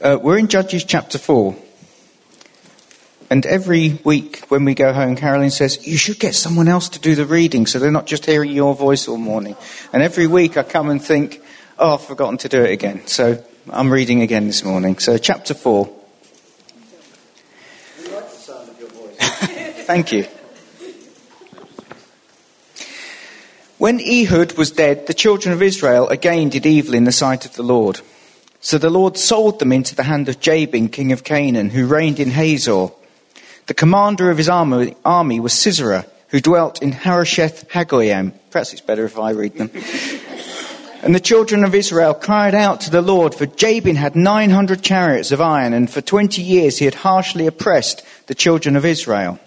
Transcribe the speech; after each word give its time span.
Uh, 0.00 0.16
we're 0.22 0.38
in 0.38 0.46
Judges 0.46 0.84
chapter 0.84 1.18
4. 1.18 1.56
And 3.30 3.44
every 3.44 3.98
week 4.04 4.44
when 4.46 4.64
we 4.64 4.74
go 4.74 4.92
home, 4.92 5.16
Carolyn 5.16 5.50
says, 5.50 5.84
You 5.88 5.96
should 5.96 6.20
get 6.20 6.36
someone 6.36 6.68
else 6.68 6.88
to 6.90 7.00
do 7.00 7.16
the 7.16 7.26
reading 7.26 7.66
so 7.66 7.80
they're 7.80 7.90
not 7.90 8.06
just 8.06 8.24
hearing 8.24 8.52
your 8.52 8.76
voice 8.76 9.08
all 9.08 9.16
morning. 9.16 9.56
And 9.92 10.00
every 10.00 10.28
week 10.28 10.56
I 10.56 10.62
come 10.62 10.88
and 10.88 11.02
think, 11.02 11.42
Oh, 11.80 11.94
I've 11.94 12.04
forgotten 12.04 12.38
to 12.38 12.48
do 12.48 12.62
it 12.62 12.70
again. 12.70 13.08
So 13.08 13.44
I'm 13.68 13.92
reading 13.92 14.22
again 14.22 14.46
this 14.46 14.62
morning. 14.62 14.98
So, 14.98 15.18
chapter 15.18 15.52
4. 15.52 15.84
We 15.84 15.90
like 18.12 18.30
the 18.30 18.36
sound 18.36 18.68
of 18.68 18.78
your 18.78 18.88
voice. 18.90 19.16
Thank 19.18 20.12
you. 20.12 20.26
When 23.78 23.98
Ehud 24.00 24.56
was 24.56 24.70
dead, 24.70 25.08
the 25.08 25.14
children 25.14 25.52
of 25.52 25.60
Israel 25.60 26.08
again 26.08 26.50
did 26.50 26.66
evil 26.66 26.94
in 26.94 27.02
the 27.02 27.10
sight 27.10 27.44
of 27.44 27.56
the 27.56 27.64
Lord. 27.64 28.00
So 28.60 28.76
the 28.76 28.90
Lord 28.90 29.16
sold 29.16 29.60
them 29.60 29.72
into 29.72 29.94
the 29.94 30.02
hand 30.02 30.28
of 30.28 30.40
Jabin, 30.40 30.88
king 30.88 31.12
of 31.12 31.22
Canaan, 31.22 31.70
who 31.70 31.86
reigned 31.86 32.18
in 32.18 32.30
Hazor. 32.30 32.88
The 33.66 33.74
commander 33.74 34.30
of 34.30 34.38
his 34.38 34.48
army, 34.48 34.96
army 35.04 35.38
was 35.40 35.52
Sisera, 35.52 36.06
who 36.28 36.40
dwelt 36.40 36.82
in 36.82 36.92
Harosheth 36.92 37.68
Hagoyim. 37.68 38.32
Perhaps 38.50 38.72
it's 38.72 38.82
better 38.82 39.04
if 39.04 39.18
I 39.18 39.30
read 39.30 39.54
them. 39.54 39.70
and 41.02 41.14
the 41.14 41.20
children 41.20 41.62
of 41.64 41.74
Israel 41.74 42.14
cried 42.14 42.54
out 42.54 42.80
to 42.82 42.90
the 42.90 43.02
Lord, 43.02 43.34
for 43.34 43.46
Jabin 43.46 43.96
had 43.96 44.16
900 44.16 44.82
chariots 44.82 45.30
of 45.30 45.40
iron, 45.40 45.72
and 45.72 45.88
for 45.88 46.00
20 46.00 46.42
years 46.42 46.78
he 46.78 46.84
had 46.84 46.94
harshly 46.94 47.46
oppressed 47.46 48.04
the 48.26 48.34
children 48.34 48.74
of 48.74 48.84
Israel. 48.84 49.38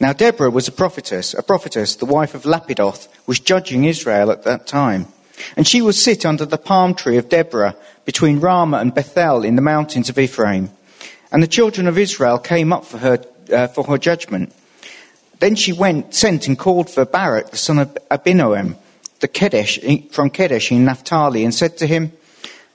Now 0.00 0.12
Deborah 0.12 0.50
was 0.50 0.68
a 0.68 0.72
prophetess, 0.72 1.34
a 1.34 1.42
prophetess, 1.42 1.96
the 1.96 2.06
wife 2.06 2.34
of 2.34 2.44
Lapidoth, 2.44 3.08
was 3.26 3.40
judging 3.40 3.84
Israel 3.84 4.30
at 4.30 4.44
that 4.44 4.66
time. 4.66 5.08
And 5.56 5.66
she 5.66 5.82
would 5.82 5.94
sit 5.94 6.24
under 6.26 6.44
the 6.44 6.58
palm 6.58 6.94
tree 6.94 7.16
of 7.16 7.28
Deborah 7.28 7.76
between 8.04 8.40
Ramah 8.40 8.78
and 8.78 8.94
Bethel 8.94 9.44
in 9.44 9.56
the 9.56 9.62
mountains 9.62 10.08
of 10.08 10.18
Ephraim. 10.18 10.70
And 11.30 11.42
the 11.42 11.46
children 11.46 11.86
of 11.86 11.98
Israel 11.98 12.38
came 12.38 12.72
up 12.72 12.84
for 12.84 12.98
her, 12.98 13.24
uh, 13.52 13.66
for 13.68 13.84
her 13.84 13.98
judgment. 13.98 14.54
Then 15.40 15.54
she 15.54 15.72
went, 15.72 16.14
sent 16.14 16.48
and 16.48 16.58
called 16.58 16.90
for 16.90 17.04
Barak, 17.04 17.50
the 17.50 17.56
son 17.56 17.78
of 17.78 17.96
Abinoam, 18.10 18.76
the 19.20 19.28
Kedesh, 19.28 20.10
from 20.10 20.30
Kedesh 20.30 20.70
in 20.70 20.84
Naphtali, 20.84 21.44
and 21.44 21.54
said 21.54 21.76
to 21.78 21.86
him, 21.86 22.12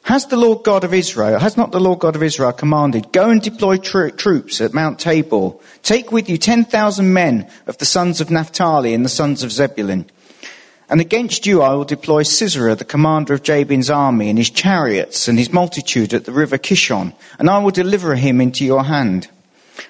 has 0.03 0.25
the 0.25 0.38
Lord 0.38 0.64
God 0.64 0.83
of 0.83 0.94
Israel, 0.94 1.39
has 1.39 1.55
not 1.55 1.72
the 1.72 1.80
Lord 1.80 2.00
God 2.00 2.17
of 2.17 2.23
Israel 2.23 2.52
commanded, 2.52 3.14
go 3.14 3.30
and 3.30 3.42
deploy 3.42 3.77
tro- 3.77 4.09
troops 4.09 4.59
at 4.59 4.73
Mount 4.73 5.00
Tabor. 5.00 5.53
Take 5.81 6.11
with 6.11 6.30
you 6.30 6.38
10,000 6.38 7.14
men 7.14 7.50
of 7.67 7.77
the 7.77 7.86
sons 7.86 8.20
of 8.20 8.30
Naphtali 8.30 8.94
and 8.94 9.05
the 9.05 9.09
sons 9.09 9.44
of 9.44 9.52
Zebulun. 9.52 10.05
And 10.89 11.02
against 11.02 11.45
you 11.45 11.62
I 11.62 11.73
will 11.73 11.86
deploy 11.86 12.23
Sisera, 12.23 12.76
the 12.76 12.86
commander 12.86 13.34
of 13.34 13.44
Jabin's 13.44 13.89
army, 13.89 14.30
and 14.30 14.38
his 14.38 14.50
chariots 14.50 15.28
and 15.28 15.39
his 15.39 15.52
multitude 15.53 16.14
at 16.14 16.26
the 16.26 16.31
river 16.31 16.58
Kishon, 16.58 17.14
and 17.39 17.50
I 17.50 17.59
will 17.59 17.72
deliver 17.72 18.16
him 18.16 18.42
into 18.42 18.66
your 18.66 18.84
hand. 18.84 19.30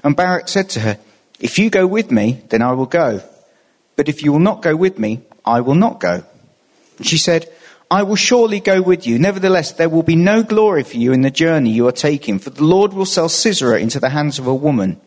And 0.03 0.15
Barak 0.15 0.47
said 0.47 0.69
to 0.71 0.79
her, 0.79 0.99
If 1.39 1.59
you 1.59 1.69
go 1.69 1.87
with 1.87 2.11
me, 2.11 2.43
then 2.49 2.61
I 2.61 2.73
will 2.73 2.85
go. 2.85 3.21
But 3.95 4.09
if 4.09 4.23
you 4.23 4.31
will 4.31 4.39
not 4.39 4.61
go 4.61 4.75
with 4.75 4.97
me, 4.97 5.21
I 5.45 5.61
will 5.61 5.75
not 5.75 5.99
go. 5.99 6.23
And 6.97 7.07
she 7.07 7.17
said, 7.17 7.49
I 7.91 8.03
will 8.03 8.15
surely 8.15 8.59
go 8.59 8.81
with 8.81 9.05
you. 9.05 9.19
Nevertheless, 9.19 9.73
there 9.73 9.89
will 9.89 10.03
be 10.03 10.15
no 10.15 10.41
glory 10.41 10.83
for 10.83 10.97
you 10.97 11.13
in 11.13 11.21
the 11.21 11.29
journey 11.29 11.71
you 11.71 11.87
are 11.87 11.91
taking, 11.91 12.39
for 12.39 12.49
the 12.49 12.63
Lord 12.63 12.93
will 12.93 13.05
sell 13.05 13.29
Sisera 13.29 13.79
into 13.79 13.99
the 13.99 14.09
hands 14.09 14.39
of 14.39 14.47
a 14.47 14.55
woman. 14.55 14.99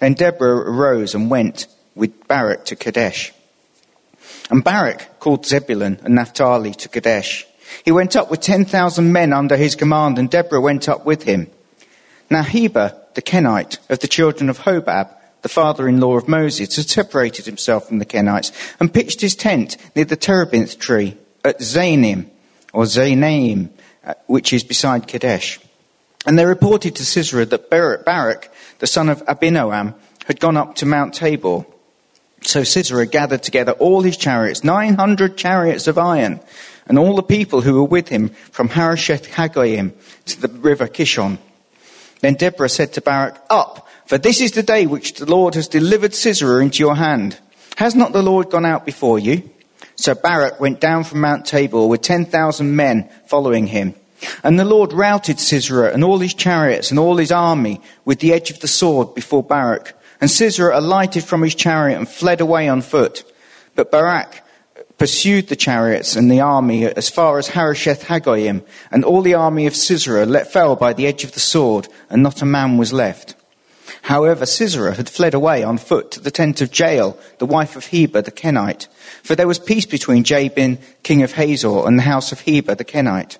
And 0.00 0.16
Deborah 0.16 0.70
arose 0.70 1.14
and 1.14 1.30
went 1.30 1.66
with 1.94 2.28
Barak 2.28 2.66
to 2.66 2.76
Kadesh. 2.76 3.32
And 4.50 4.64
Barak 4.64 5.20
called 5.20 5.46
Zebulun 5.46 6.00
and 6.04 6.14
Naphtali 6.14 6.72
to 6.74 6.88
Kadesh. 6.88 7.46
He 7.84 7.92
went 7.92 8.16
up 8.16 8.30
with 8.30 8.40
10,000 8.40 9.12
men 9.12 9.32
under 9.32 9.56
his 9.56 9.74
command, 9.74 10.18
and 10.18 10.30
Deborah 10.30 10.60
went 10.60 10.88
up 10.88 11.04
with 11.04 11.24
him. 11.24 11.48
Now 12.30 12.42
Heber, 12.42 12.96
the 13.14 13.22
Kenite 13.22 13.78
of 13.88 13.98
the 14.00 14.08
children 14.08 14.48
of 14.48 14.60
Hobab, 14.60 15.10
the 15.42 15.48
father-in-law 15.48 16.16
of 16.16 16.28
Moses, 16.28 16.76
had 16.76 16.88
separated 16.88 17.46
himself 17.46 17.88
from 17.88 17.98
the 17.98 18.06
Kenites 18.06 18.52
and 18.80 18.92
pitched 18.92 19.20
his 19.20 19.36
tent 19.36 19.76
near 19.94 20.04
the 20.04 20.16
terebinth 20.16 20.78
tree 20.78 21.16
at 21.44 21.60
Zainim, 21.60 22.28
or 22.72 22.84
Zainaim, 22.84 23.70
uh, 24.04 24.14
which 24.26 24.52
is 24.52 24.64
beside 24.64 25.06
Kadesh. 25.06 25.60
And 26.26 26.38
they 26.38 26.44
reported 26.44 26.96
to 26.96 27.06
Sisera 27.06 27.46
that 27.46 27.70
Barak, 27.70 28.52
the 28.80 28.86
son 28.86 29.08
of 29.08 29.24
Abinoam, 29.26 29.94
had 30.26 30.40
gone 30.40 30.56
up 30.56 30.74
to 30.76 30.86
Mount 30.86 31.14
Tabor. 31.14 31.64
So 32.42 32.64
Sisera 32.64 33.06
gathered 33.06 33.42
together 33.42 33.72
all 33.72 34.02
his 34.02 34.16
chariots, 34.16 34.64
900 34.64 35.36
chariots 35.36 35.86
of 35.86 35.98
iron, 35.98 36.40
and 36.86 36.98
all 36.98 37.16
the 37.16 37.22
people 37.22 37.60
who 37.60 37.74
were 37.74 37.88
with 37.88 38.08
him 38.08 38.30
from 38.50 38.68
Harosheth 38.68 39.28
Hagoyim 39.28 39.92
to 40.26 40.40
the 40.40 40.48
river 40.48 40.88
Kishon. 40.88 41.38
Then 42.20 42.34
Deborah 42.34 42.68
said 42.68 42.92
to 42.94 43.00
Barak, 43.00 43.40
Up, 43.50 43.86
for 44.06 44.18
this 44.18 44.40
is 44.40 44.52
the 44.52 44.62
day 44.62 44.86
which 44.86 45.14
the 45.14 45.26
Lord 45.26 45.54
has 45.54 45.68
delivered 45.68 46.14
Sisera 46.14 46.62
into 46.62 46.78
your 46.78 46.96
hand. 46.96 47.38
Has 47.76 47.94
not 47.94 48.12
the 48.12 48.22
Lord 48.22 48.50
gone 48.50 48.64
out 48.64 48.86
before 48.86 49.18
you? 49.18 49.48
So 49.96 50.14
Barak 50.14 50.60
went 50.60 50.80
down 50.80 51.04
from 51.04 51.20
Mount 51.20 51.44
Tabor 51.44 51.86
with 51.86 52.02
10,000 52.02 52.74
men 52.74 53.08
following 53.26 53.66
him. 53.66 53.94
And 54.42 54.58
the 54.58 54.64
Lord 54.64 54.92
routed 54.92 55.38
Sisera 55.38 55.92
and 55.92 56.02
all 56.02 56.18
his 56.18 56.34
chariots 56.34 56.90
and 56.90 56.98
all 56.98 57.16
his 57.16 57.30
army 57.30 57.80
with 58.04 58.20
the 58.20 58.32
edge 58.32 58.50
of 58.50 58.60
the 58.60 58.68
sword 58.68 59.14
before 59.14 59.42
Barak. 59.42 59.94
And 60.20 60.30
Sisera 60.30 60.78
alighted 60.78 61.24
from 61.24 61.42
his 61.42 61.54
chariot 61.54 61.96
and 61.96 62.08
fled 62.08 62.40
away 62.40 62.68
on 62.68 62.82
foot. 62.82 63.24
But 63.74 63.90
Barak 63.90 64.42
pursued 64.98 65.48
the 65.48 65.56
chariots 65.56 66.16
and 66.16 66.30
the 66.30 66.40
army 66.40 66.84
as 66.84 67.08
far 67.08 67.38
as 67.38 67.48
Harosheth 67.48 68.04
Hagoyim, 68.04 68.62
and 68.90 69.04
all 69.04 69.22
the 69.22 69.34
army 69.34 69.66
of 69.66 69.76
Sisera 69.76 70.26
let 70.26 70.52
fell 70.52 70.74
by 70.74 70.92
the 70.92 71.06
edge 71.06 71.22
of 71.22 71.32
the 71.32 71.40
sword, 71.40 71.88
and 72.10 72.22
not 72.22 72.42
a 72.42 72.46
man 72.46 72.76
was 72.76 72.92
left. 72.92 73.36
However, 74.02 74.46
Sisera 74.46 74.94
had 74.94 75.08
fled 75.08 75.34
away 75.34 75.62
on 75.62 75.78
foot 75.78 76.10
to 76.12 76.20
the 76.20 76.30
tent 76.30 76.60
of 76.60 76.76
Jael, 76.76 77.18
the 77.38 77.46
wife 77.46 77.76
of 77.76 77.86
Heber 77.86 78.22
the 78.22 78.30
Kenite, 78.30 78.88
for 79.22 79.34
there 79.34 79.46
was 79.46 79.58
peace 79.58 79.86
between 79.86 80.24
Jabin, 80.24 80.78
king 81.02 81.22
of 81.22 81.32
Hazor, 81.32 81.86
and 81.86 81.98
the 81.98 82.02
house 82.02 82.32
of 82.32 82.40
Heber 82.40 82.74
the 82.74 82.84
Kenite. 82.84 83.38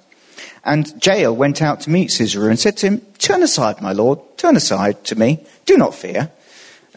And 0.65 1.05
Jael 1.05 1.35
went 1.35 1.63
out 1.63 1.81
to 1.81 1.91
meet 1.91 2.11
Sisera 2.11 2.51
and 2.51 2.59
said 2.59 2.77
to 2.79 2.87
him, 2.87 3.03
Turn 3.19 3.43
aside, 3.43 3.81
my 3.81 3.93
lord, 3.93 4.21
turn 4.37 4.57
aside 4.57 5.05
to 5.05 5.17
me, 5.17 5.45
do 5.65 5.77
not 5.77 5.95
fear. 5.95 6.31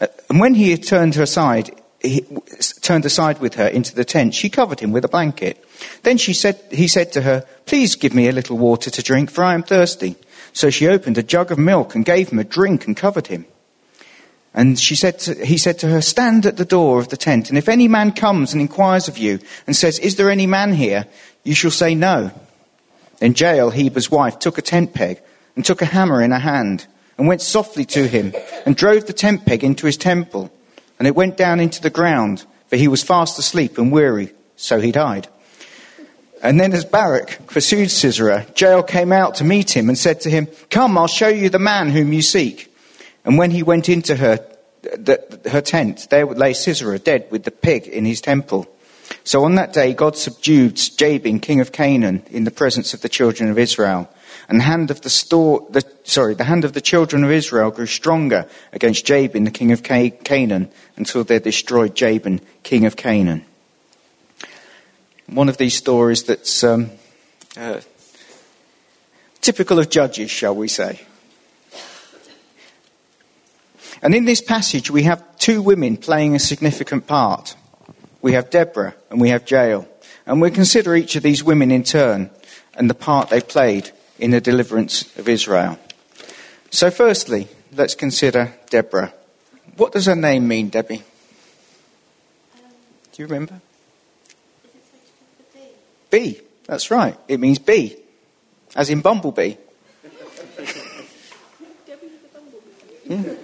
Uh, 0.02 0.08
and 0.28 0.40
when 0.40 0.54
he 0.54 0.72
had 0.72 0.82
turned 0.82 1.14
her 1.14 1.22
aside, 1.22 1.70
he 2.00 2.26
turned 2.80 3.04
aside 3.04 3.38
with 3.38 3.54
her 3.54 3.68
into 3.68 3.94
the 3.94 4.04
tent, 4.04 4.34
she 4.34 4.50
covered 4.50 4.80
him 4.80 4.90
with 4.90 5.04
a 5.04 5.08
blanket. 5.08 5.64
Then 6.02 6.18
she 6.18 6.34
said, 6.34 6.60
he 6.72 6.88
said 6.88 7.12
to 7.12 7.22
her, 7.22 7.46
Please 7.66 7.94
give 7.94 8.12
me 8.12 8.28
a 8.28 8.32
little 8.32 8.58
water 8.58 8.90
to 8.90 9.02
drink, 9.02 9.30
for 9.30 9.44
I 9.44 9.54
am 9.54 9.62
thirsty. 9.62 10.16
So 10.52 10.68
she 10.68 10.88
opened 10.88 11.18
a 11.18 11.22
jug 11.22 11.52
of 11.52 11.58
milk 11.58 11.94
and 11.94 12.04
gave 12.04 12.30
him 12.30 12.40
a 12.40 12.44
drink 12.44 12.86
and 12.86 12.96
covered 12.96 13.28
him. 13.28 13.46
And 14.52 14.78
she 14.78 14.96
said 14.96 15.20
to, 15.20 15.46
he 15.46 15.56
said 15.56 15.78
to 15.78 15.88
her, 15.88 16.02
Stand 16.02 16.44
at 16.44 16.56
the 16.56 16.64
door 16.64 16.98
of 16.98 17.08
the 17.08 17.16
tent, 17.16 17.48
and 17.48 17.56
if 17.56 17.68
any 17.68 17.86
man 17.86 18.12
comes 18.12 18.52
and 18.52 18.60
inquires 18.60 19.06
of 19.06 19.16
you 19.16 19.38
and 19.66 19.76
says, 19.76 20.00
Is 20.00 20.16
there 20.16 20.28
any 20.28 20.46
man 20.46 20.74
here? 20.74 21.06
You 21.44 21.54
shall 21.54 21.70
say 21.70 21.94
no. 21.94 22.32
Then 23.18 23.34
Jael, 23.36 23.70
Heber's 23.70 24.10
wife, 24.10 24.40
took 24.40 24.58
a 24.58 24.62
tent 24.62 24.92
peg 24.92 25.22
and 25.54 25.64
took 25.64 25.80
a 25.80 25.86
hammer 25.86 26.20
in 26.20 26.32
her 26.32 26.40
hand 26.40 26.86
and 27.22 27.28
went 27.28 27.40
softly 27.40 27.84
to 27.84 28.08
him 28.08 28.34
and 28.66 28.74
drove 28.74 29.06
the 29.06 29.12
tent 29.12 29.46
peg 29.46 29.62
into 29.62 29.86
his 29.86 29.96
temple. 29.96 30.50
And 30.98 31.06
it 31.06 31.14
went 31.14 31.36
down 31.36 31.60
into 31.60 31.80
the 31.80 31.88
ground, 31.88 32.44
for 32.66 32.74
he 32.74 32.88
was 32.88 33.04
fast 33.04 33.38
asleep 33.38 33.78
and 33.78 33.92
weary, 33.92 34.32
so 34.56 34.80
he 34.80 34.90
died. 34.90 35.28
And 36.42 36.58
then 36.58 36.72
as 36.72 36.84
Barak 36.84 37.46
pursued 37.46 37.92
Sisera, 37.92 38.44
Jael 38.56 38.82
came 38.82 39.12
out 39.12 39.36
to 39.36 39.44
meet 39.44 39.70
him 39.70 39.88
and 39.88 39.96
said 39.96 40.22
to 40.22 40.30
him, 40.30 40.48
Come, 40.68 40.98
I'll 40.98 41.06
show 41.06 41.28
you 41.28 41.48
the 41.48 41.60
man 41.60 41.90
whom 41.90 42.12
you 42.12 42.22
seek. 42.22 42.74
And 43.24 43.38
when 43.38 43.52
he 43.52 43.62
went 43.62 43.88
into 43.88 44.16
her, 44.16 44.44
the, 44.82 45.48
her 45.48 45.60
tent, 45.60 46.08
there 46.10 46.26
lay 46.26 46.54
Sisera 46.54 46.98
dead 46.98 47.28
with 47.30 47.44
the 47.44 47.52
pig 47.52 47.86
in 47.86 48.04
his 48.04 48.20
temple. 48.20 48.66
So 49.22 49.44
on 49.44 49.54
that 49.54 49.72
day, 49.72 49.94
God 49.94 50.16
subdued 50.16 50.74
Jabin, 50.74 51.38
king 51.38 51.60
of 51.60 51.70
Canaan, 51.70 52.24
in 52.32 52.42
the 52.42 52.50
presence 52.50 52.94
of 52.94 53.00
the 53.00 53.08
children 53.08 53.48
of 53.48 53.60
Israel. 53.60 54.12
And 54.52 54.60
the 54.60 54.64
hand 54.64 54.90
of 54.90 55.00
the, 55.00 55.08
store, 55.08 55.66
the 55.70 55.82
sorry, 56.04 56.34
the 56.34 56.44
hand 56.44 56.66
of 56.66 56.74
the 56.74 56.82
children 56.82 57.24
of 57.24 57.30
Israel 57.30 57.70
grew 57.70 57.86
stronger 57.86 58.46
against 58.74 59.06
Jabin, 59.06 59.44
the 59.44 59.50
king 59.50 59.72
of 59.72 59.82
Canaan, 59.82 60.70
until 60.94 61.24
they 61.24 61.38
destroyed 61.38 61.94
Jabin, 61.94 62.38
king 62.62 62.84
of 62.84 62.94
Canaan. 62.94 63.46
One 65.26 65.48
of 65.48 65.56
these 65.56 65.74
stories 65.74 66.24
that's 66.24 66.62
um, 66.64 66.90
uh, 67.56 67.80
typical 69.40 69.78
of 69.78 69.88
judges, 69.88 70.30
shall 70.30 70.54
we 70.54 70.68
say. 70.68 71.00
And 74.02 74.14
in 74.14 74.26
this 74.26 74.42
passage, 74.42 74.90
we 74.90 75.04
have 75.04 75.38
two 75.38 75.62
women 75.62 75.96
playing 75.96 76.36
a 76.36 76.38
significant 76.38 77.06
part. 77.06 77.56
We 78.20 78.32
have 78.32 78.50
Deborah 78.50 78.94
and 79.08 79.18
we 79.18 79.30
have 79.30 79.50
Jael. 79.50 79.88
And 80.26 80.42
we 80.42 80.50
consider 80.50 80.94
each 80.94 81.16
of 81.16 81.22
these 81.22 81.42
women 81.42 81.70
in 81.70 81.84
turn 81.84 82.28
and 82.74 82.90
the 82.90 82.94
part 82.94 83.30
they 83.30 83.40
played 83.40 83.92
in 84.18 84.30
the 84.30 84.40
deliverance 84.40 85.16
of 85.18 85.28
Israel. 85.28 85.78
So, 86.70 86.90
firstly, 86.90 87.48
let's 87.74 87.94
consider 87.94 88.54
Deborah. 88.70 89.12
What 89.76 89.92
does 89.92 90.06
her 90.06 90.16
name 90.16 90.48
mean, 90.48 90.68
Debbie? 90.68 91.02
Do 93.12 93.22
you 93.22 93.26
remember? 93.26 93.60
Bee. 96.10 96.40
That's 96.66 96.90
right. 96.90 97.16
It 97.28 97.40
means 97.40 97.58
bee, 97.58 97.96
as 98.76 98.88
in 98.90 99.00
bumblebee. 99.00 99.56
Honey. 103.08 103.36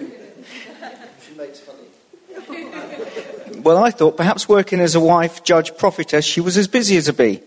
Well, 3.61 3.77
I 3.77 3.91
thought 3.91 4.15
perhaps 4.15 4.47
working 4.47 4.79
as 4.79 4.95
a 4.95 4.99
wife, 4.99 5.43
judge, 5.43 5.77
prophetess, 5.77 6.25
she 6.25 6.41
was 6.41 6.57
as 6.57 6.67
busy 6.67 6.95
as 6.97 7.07
a 7.07 7.13
bee. 7.13 7.41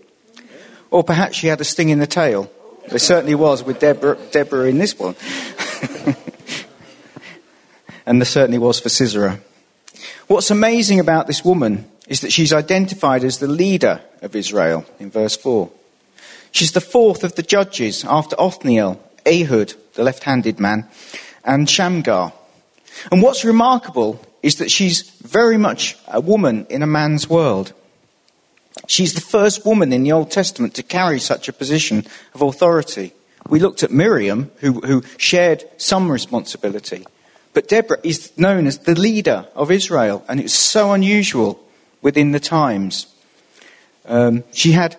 Or 0.90 1.02
perhaps 1.02 1.36
she 1.36 1.46
had 1.46 1.60
a 1.60 1.64
sting 1.64 1.88
in 1.88 1.98
the 1.98 2.06
tail. 2.06 2.50
There 2.88 2.98
certainly 2.98 3.34
was 3.34 3.64
with 3.64 3.80
Deborah, 3.80 4.18
Deborah 4.30 4.68
in 4.68 4.78
this 4.78 4.98
one. 4.98 5.14
and 8.06 8.20
there 8.20 8.26
certainly 8.26 8.58
was 8.58 8.80
for 8.80 8.88
Sisera. 8.88 9.40
What's 10.26 10.50
amazing 10.50 11.00
about 11.00 11.26
this 11.26 11.44
woman 11.44 11.90
is 12.08 12.20
that 12.20 12.32
she's 12.32 12.52
identified 12.52 13.24
as 13.24 13.38
the 13.38 13.46
leader 13.46 14.00
of 14.20 14.36
Israel 14.36 14.84
in 14.98 15.10
verse 15.10 15.36
4. 15.36 15.70
She's 16.50 16.72
the 16.72 16.80
fourth 16.80 17.24
of 17.24 17.34
the 17.34 17.42
judges 17.42 18.04
after 18.04 18.36
Othniel, 18.38 19.00
Ehud, 19.26 19.74
the 19.94 20.04
left 20.04 20.24
handed 20.24 20.60
man, 20.60 20.86
and 21.44 21.68
Shamgar. 21.68 22.32
And 23.10 23.22
what's 23.22 23.44
remarkable 23.44 24.20
is 24.42 24.56
that 24.56 24.70
she's 24.70 25.02
very 25.22 25.56
much 25.56 25.96
a 26.08 26.20
woman 26.20 26.66
in 26.68 26.82
a 26.82 26.86
man's 26.86 27.28
world. 27.28 27.72
She's 28.86 29.14
the 29.14 29.20
first 29.20 29.64
woman 29.64 29.92
in 29.92 30.02
the 30.02 30.12
Old 30.12 30.30
Testament 30.30 30.74
to 30.74 30.82
carry 30.82 31.20
such 31.20 31.48
a 31.48 31.52
position 31.52 32.06
of 32.34 32.42
authority. 32.42 33.12
We 33.48 33.60
looked 33.60 33.82
at 33.82 33.90
Miriam, 33.90 34.50
who, 34.58 34.80
who 34.80 35.02
shared 35.16 35.64
some 35.76 36.10
responsibility. 36.10 37.06
But 37.54 37.68
Deborah 37.68 37.98
is 38.02 38.36
known 38.36 38.66
as 38.66 38.78
the 38.78 38.98
leader 38.98 39.46
of 39.54 39.70
Israel, 39.70 40.24
and 40.28 40.40
it's 40.40 40.54
so 40.54 40.92
unusual 40.92 41.62
within 42.00 42.32
the 42.32 42.40
times. 42.40 43.06
Um, 44.06 44.44
she 44.52 44.72
had, 44.72 44.96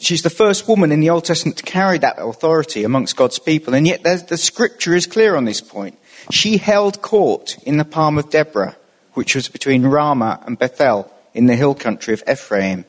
she's 0.00 0.22
the 0.22 0.30
first 0.30 0.68
woman 0.68 0.92
in 0.92 1.00
the 1.00 1.10
Old 1.10 1.24
Testament 1.24 1.56
to 1.58 1.64
carry 1.64 1.98
that 1.98 2.16
authority 2.18 2.84
amongst 2.84 3.16
God's 3.16 3.38
people, 3.38 3.74
and 3.74 3.86
yet 3.86 4.02
the 4.02 4.36
scripture 4.36 4.94
is 4.94 5.06
clear 5.06 5.34
on 5.34 5.44
this 5.44 5.60
point. 5.60 5.98
She 6.30 6.58
held 6.58 7.02
court 7.02 7.56
in 7.64 7.78
the 7.78 7.84
palm 7.84 8.18
of 8.18 8.30
Deborah, 8.30 8.76
which 9.14 9.34
was 9.34 9.48
between 9.48 9.86
Ramah 9.86 10.42
and 10.46 10.58
Bethel 10.58 11.10
in 11.36 11.46
the 11.46 11.56
hill 11.56 11.74
country 11.74 12.14
of 12.14 12.22
Ephraim. 12.28 12.84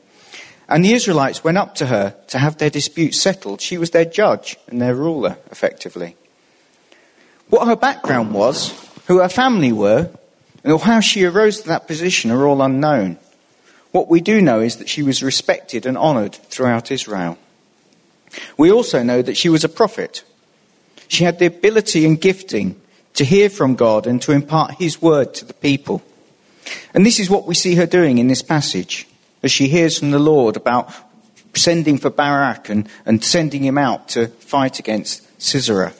And 0.70 0.84
the 0.84 0.94
Israelites 0.94 1.44
went 1.44 1.58
up 1.58 1.76
to 1.76 1.86
her 1.86 2.16
to 2.28 2.40
have 2.40 2.58
their 2.58 2.70
disputes 2.70 3.22
settled. 3.22 3.62
She 3.62 3.78
was 3.78 3.92
their 3.92 4.06
judge 4.06 4.58
and 4.68 4.82
their 4.82 4.96
ruler, 4.96 5.38
effectively. 5.52 6.16
What 7.50 7.68
her 7.68 7.76
background 7.76 8.34
was, 8.34 8.74
who 9.08 9.20
her 9.20 9.30
family 9.30 9.72
were, 9.72 10.12
and 10.64 10.82
how 10.82 11.00
she 11.00 11.24
arose 11.24 11.62
to 11.62 11.68
that 11.70 11.88
position 11.88 12.32
are 12.32 12.46
all 12.46 12.62
unknown. 12.62 13.18
What 13.92 14.10
we 14.10 14.20
do 14.20 14.42
know 14.42 14.60
is 14.60 14.78
that 14.78 14.90
she 14.90 15.04
was 15.04 15.24
respected 15.24 15.86
and 15.86 15.98
honoured 15.98 16.36
throughout 16.36 16.92
Israel. 16.92 17.38
We 18.58 18.72
also 18.72 19.04
know 19.04 19.22
that 19.22 19.38
she 19.38 19.50
was 19.50 19.64
a 19.64 19.70
prophet. 19.70 20.24
She 21.08 21.24
had 21.24 21.40
the 21.40 21.46
ability 21.46 22.06
and 22.06 22.20
gifting 22.20 22.80
to 23.14 23.24
hear 23.24 23.50
from 23.50 23.76
God 23.76 24.06
and 24.06 24.22
to 24.24 24.34
impart 24.34 24.76
His 24.76 25.02
word 25.02 25.34
to 25.36 25.46
the 25.46 25.54
people. 25.54 26.04
And 26.94 27.06
this 27.06 27.20
is 27.20 27.30
what 27.30 27.46
we 27.46 27.56
see 27.56 27.76
her 27.76 27.86
doing 27.86 28.18
in 28.18 28.28
this 28.28 28.42
passage, 28.42 29.08
as 29.44 29.52
she 29.52 29.68
hears 29.68 30.00
from 30.00 30.12
the 30.12 30.20
Lord 30.20 30.56
about 30.56 30.92
sending 31.56 31.98
for 31.98 32.10
Barak 32.10 32.70
and, 32.70 32.88
and 33.06 33.24
sending 33.24 33.64
him 33.64 33.78
out 33.78 34.10
to 34.10 34.28
fight 34.28 34.80
against 34.80 35.24
Sisera. 35.42 35.94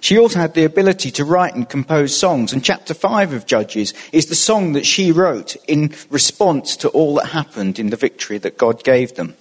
She 0.00 0.18
also 0.18 0.38
had 0.38 0.54
the 0.54 0.64
ability 0.64 1.10
to 1.12 1.24
write 1.24 1.54
and 1.54 1.68
compose 1.68 2.16
songs, 2.16 2.52
and 2.52 2.64
chapter 2.64 2.94
5 2.94 3.32
of 3.32 3.46
Judges 3.46 3.94
is 4.12 4.26
the 4.26 4.34
song 4.34 4.74
that 4.74 4.86
she 4.86 5.10
wrote 5.10 5.56
in 5.66 5.92
response 6.08 6.76
to 6.78 6.88
all 6.90 7.14
that 7.14 7.26
happened 7.26 7.78
in 7.78 7.90
the 7.90 7.96
victory 7.96 8.38
that 8.38 8.58
God 8.58 8.84
gave 8.84 9.16
them. 9.16 9.34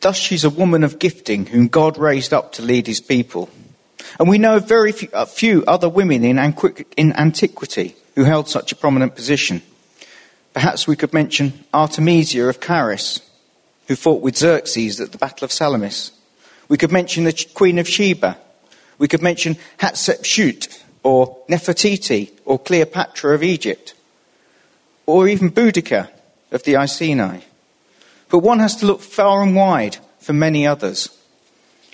Thus, 0.00 0.16
she's 0.16 0.44
a 0.44 0.50
woman 0.50 0.82
of 0.82 0.98
gifting 0.98 1.46
whom 1.46 1.68
God 1.68 1.98
raised 1.98 2.32
up 2.32 2.52
to 2.52 2.62
lead 2.62 2.86
his 2.86 3.02
people. 3.02 3.50
And 4.18 4.28
we 4.28 4.38
know 4.38 4.58
very 4.58 4.92
few, 4.92 5.08
a 5.12 5.26
few 5.26 5.64
other 5.66 5.88
women 5.88 6.24
in, 6.24 6.38
in 6.96 7.12
antiquity 7.12 7.94
who 8.14 8.24
held 8.24 8.48
such 8.48 8.72
a 8.72 8.76
prominent 8.76 9.14
position. 9.14 9.62
Perhaps 10.52 10.86
we 10.86 10.96
could 10.96 11.12
mention 11.12 11.64
Artemisia 11.72 12.48
of 12.48 12.60
Caria, 12.60 12.98
who 13.86 13.96
fought 13.96 14.22
with 14.22 14.36
Xerxes 14.36 15.00
at 15.00 15.12
the 15.12 15.18
Battle 15.18 15.44
of 15.44 15.52
Salamis. 15.52 16.12
We 16.68 16.76
could 16.76 16.92
mention 16.92 17.24
the 17.24 17.46
Queen 17.54 17.78
of 17.78 17.88
Sheba. 17.88 18.36
We 18.98 19.08
could 19.08 19.22
mention 19.22 19.56
Hatshepsut, 19.78 20.82
or 21.02 21.38
Nefertiti, 21.48 22.30
or 22.44 22.58
Cleopatra 22.58 23.34
of 23.34 23.42
Egypt, 23.42 23.94
or 25.06 25.28
even 25.28 25.50
Boudica 25.50 26.10
of 26.50 26.62
the 26.64 26.76
Iceni. 26.76 27.42
But 28.28 28.40
one 28.40 28.58
has 28.58 28.76
to 28.76 28.86
look 28.86 29.00
far 29.00 29.42
and 29.42 29.56
wide 29.56 29.96
for 30.18 30.32
many 30.32 30.66
others. 30.66 31.08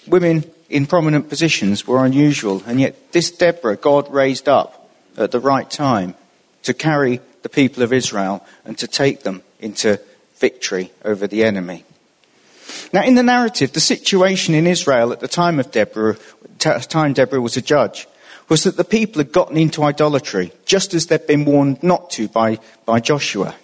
Women 0.06 0.44
in 0.68 0.86
prominent 0.86 1.28
positions 1.28 1.86
were 1.86 2.04
unusual, 2.04 2.62
and 2.66 2.80
yet 2.80 3.12
this 3.12 3.30
Deborah 3.30 3.76
God 3.76 4.12
raised 4.12 4.48
up 4.48 4.90
at 5.16 5.30
the 5.30 5.40
right 5.40 5.70
time 5.70 6.14
to 6.62 6.74
carry 6.74 7.20
the 7.42 7.48
people 7.48 7.82
of 7.82 7.92
Israel 7.92 8.44
and 8.64 8.76
to 8.78 8.86
take 8.86 9.22
them 9.22 9.42
into 9.60 10.00
victory 10.38 10.92
over 11.04 11.26
the 11.26 11.44
enemy. 11.44 11.84
Now, 12.92 13.04
in 13.04 13.14
the 13.14 13.22
narrative, 13.22 13.72
the 13.72 13.80
situation 13.80 14.54
in 14.54 14.66
Israel 14.66 15.12
at 15.12 15.20
the 15.20 15.28
time 15.28 15.60
of 15.60 15.70
Deborah, 15.70 16.16
time 16.58 17.12
Deborah 17.12 17.40
was 17.40 17.56
a 17.56 17.62
judge, 17.62 18.08
was 18.48 18.64
that 18.64 18.76
the 18.76 18.84
people 18.84 19.20
had 19.20 19.32
gotten 19.32 19.56
into 19.56 19.82
idolatry, 19.82 20.52
just 20.64 20.94
as 20.94 21.06
they'd 21.06 21.26
been 21.26 21.44
warned 21.44 21.82
not 21.82 22.10
to 22.10 22.28
by, 22.28 22.58
by 22.84 23.00
Joshua. 23.00 23.54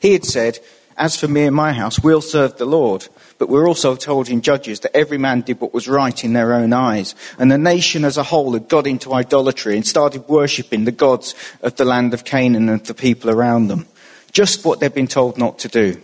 He 0.00 0.12
had 0.12 0.24
said, 0.24 0.58
as 0.96 1.16
for 1.16 1.28
me 1.28 1.44
and 1.44 1.56
my 1.56 1.72
house, 1.72 2.02
we'll 2.02 2.20
serve 2.20 2.58
the 2.58 2.66
Lord. 2.66 3.08
But 3.42 3.48
we're 3.48 3.66
also 3.66 3.96
told 3.96 4.28
in 4.28 4.40
Judges 4.40 4.78
that 4.80 4.96
every 4.96 5.18
man 5.18 5.40
did 5.40 5.60
what 5.60 5.74
was 5.74 5.88
right 5.88 6.22
in 6.22 6.32
their 6.32 6.54
own 6.54 6.72
eyes. 6.72 7.16
And 7.40 7.50
the 7.50 7.58
nation 7.58 8.04
as 8.04 8.16
a 8.16 8.22
whole 8.22 8.52
had 8.52 8.68
got 8.68 8.86
into 8.86 9.12
idolatry 9.12 9.74
and 9.74 9.84
started 9.84 10.28
worshipping 10.28 10.84
the 10.84 10.92
gods 10.92 11.34
of 11.60 11.74
the 11.74 11.84
land 11.84 12.14
of 12.14 12.24
Canaan 12.24 12.68
and 12.68 12.84
the 12.84 12.94
people 12.94 13.30
around 13.30 13.66
them. 13.66 13.88
Just 14.30 14.64
what 14.64 14.78
they'd 14.78 14.94
been 14.94 15.08
told 15.08 15.38
not 15.38 15.58
to 15.58 15.68
do. 15.68 16.00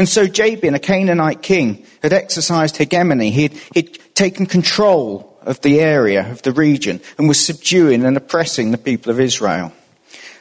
And 0.00 0.08
so 0.08 0.26
Jabin, 0.26 0.74
a 0.74 0.80
Canaanite 0.80 1.42
king, 1.42 1.86
had 2.02 2.12
exercised 2.12 2.76
hegemony. 2.76 3.30
He'd, 3.30 3.52
he'd 3.72 4.00
taken 4.16 4.44
control 4.44 5.38
of 5.42 5.60
the 5.60 5.78
area, 5.78 6.28
of 6.28 6.42
the 6.42 6.50
region, 6.50 7.00
and 7.18 7.28
was 7.28 7.38
subduing 7.38 8.04
and 8.04 8.16
oppressing 8.16 8.72
the 8.72 8.78
people 8.78 9.12
of 9.12 9.20
Israel. 9.20 9.72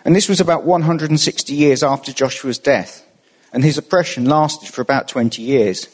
And 0.04 0.16
this 0.16 0.28
was 0.28 0.42
about 0.42 0.64
160 0.64 1.54
years 1.54 1.84
after 1.84 2.12
Joshua's 2.12 2.58
death 2.58 3.06
and 3.54 3.64
his 3.64 3.78
oppression 3.78 4.26
lasted 4.26 4.70
for 4.70 4.82
about 4.82 5.08
20 5.08 5.44
years. 5.44 5.88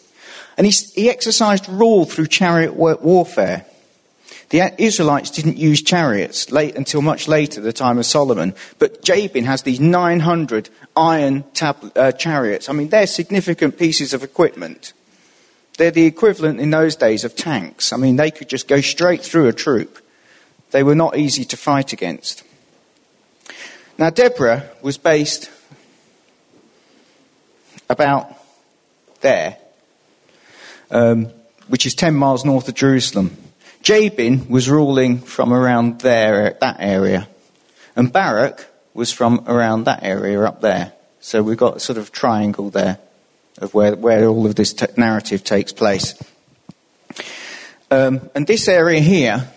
And 0.59 0.67
he, 0.67 0.73
he 0.93 1.09
exercised 1.09 1.69
rule 1.69 2.03
through 2.03 2.27
chariot 2.27 2.75
warfare. 2.75 3.65
The 4.49 4.73
Israelites 4.77 5.31
didn't 5.31 5.55
use 5.55 5.81
chariots 5.81 6.51
late 6.51 6.75
until 6.75 7.01
much 7.01 7.29
later, 7.29 7.61
the 7.61 7.71
time 7.71 7.97
of 7.97 8.05
Solomon. 8.05 8.53
But 8.77 9.01
Jabin 9.01 9.45
has 9.45 9.61
these 9.61 9.79
900 9.79 10.69
iron 10.97 11.45
uh, 11.61 12.11
chariots. 12.11 12.67
I 12.67 12.73
mean, 12.73 12.89
they're 12.89 13.07
significant 13.07 13.77
pieces 13.77 14.13
of 14.13 14.21
equipment. 14.21 14.91
They're 15.77 15.91
the 15.91 16.05
equivalent 16.05 16.59
in 16.59 16.71
those 16.71 16.97
days 16.97 17.23
of 17.23 17.37
tanks. 17.37 17.93
I 17.93 17.97
mean, 17.97 18.17
they 18.17 18.29
could 18.29 18.49
just 18.49 18.67
go 18.67 18.81
straight 18.81 19.21
through 19.21 19.47
a 19.47 19.53
troop. 19.53 19.99
They 20.71 20.83
were 20.83 20.93
not 20.93 21.17
easy 21.17 21.45
to 21.45 21.55
fight 21.55 21.93
against. 21.93 22.43
Now, 23.97 24.09
Deborah 24.09 24.69
was 24.81 24.97
based 24.97 25.49
about 27.89 28.35
there, 29.21 29.57
um, 30.91 31.25
which 31.67 31.85
is 31.85 31.95
10 31.95 32.15
miles 32.15 32.45
north 32.45 32.67
of 32.67 32.75
Jerusalem. 32.75 33.35
Jabin 33.81 34.49
was 34.49 34.69
ruling 34.69 35.19
from 35.19 35.53
around 35.53 36.01
there, 36.01 36.57
that 36.59 36.77
area. 36.79 37.27
And 37.95 38.11
Barak 38.11 38.67
was 38.93 39.11
from 39.11 39.45
around 39.47 39.85
that 39.85 40.03
area 40.03 40.41
up 40.43 40.61
there. 40.61 40.93
So 41.21 41.41
we've 41.43 41.57
got 41.57 41.81
sort 41.81 41.97
of 41.97 42.11
triangle 42.11 42.69
there 42.69 42.99
of 43.59 43.73
where, 43.73 43.95
where 43.95 44.27
all 44.27 44.45
of 44.45 44.55
this 44.55 44.73
t- 44.73 44.85
narrative 44.97 45.43
takes 45.43 45.71
place. 45.71 46.15
Um, 47.91 48.29
and 48.35 48.45
this 48.45 48.67
area 48.67 48.99
here 48.99 49.49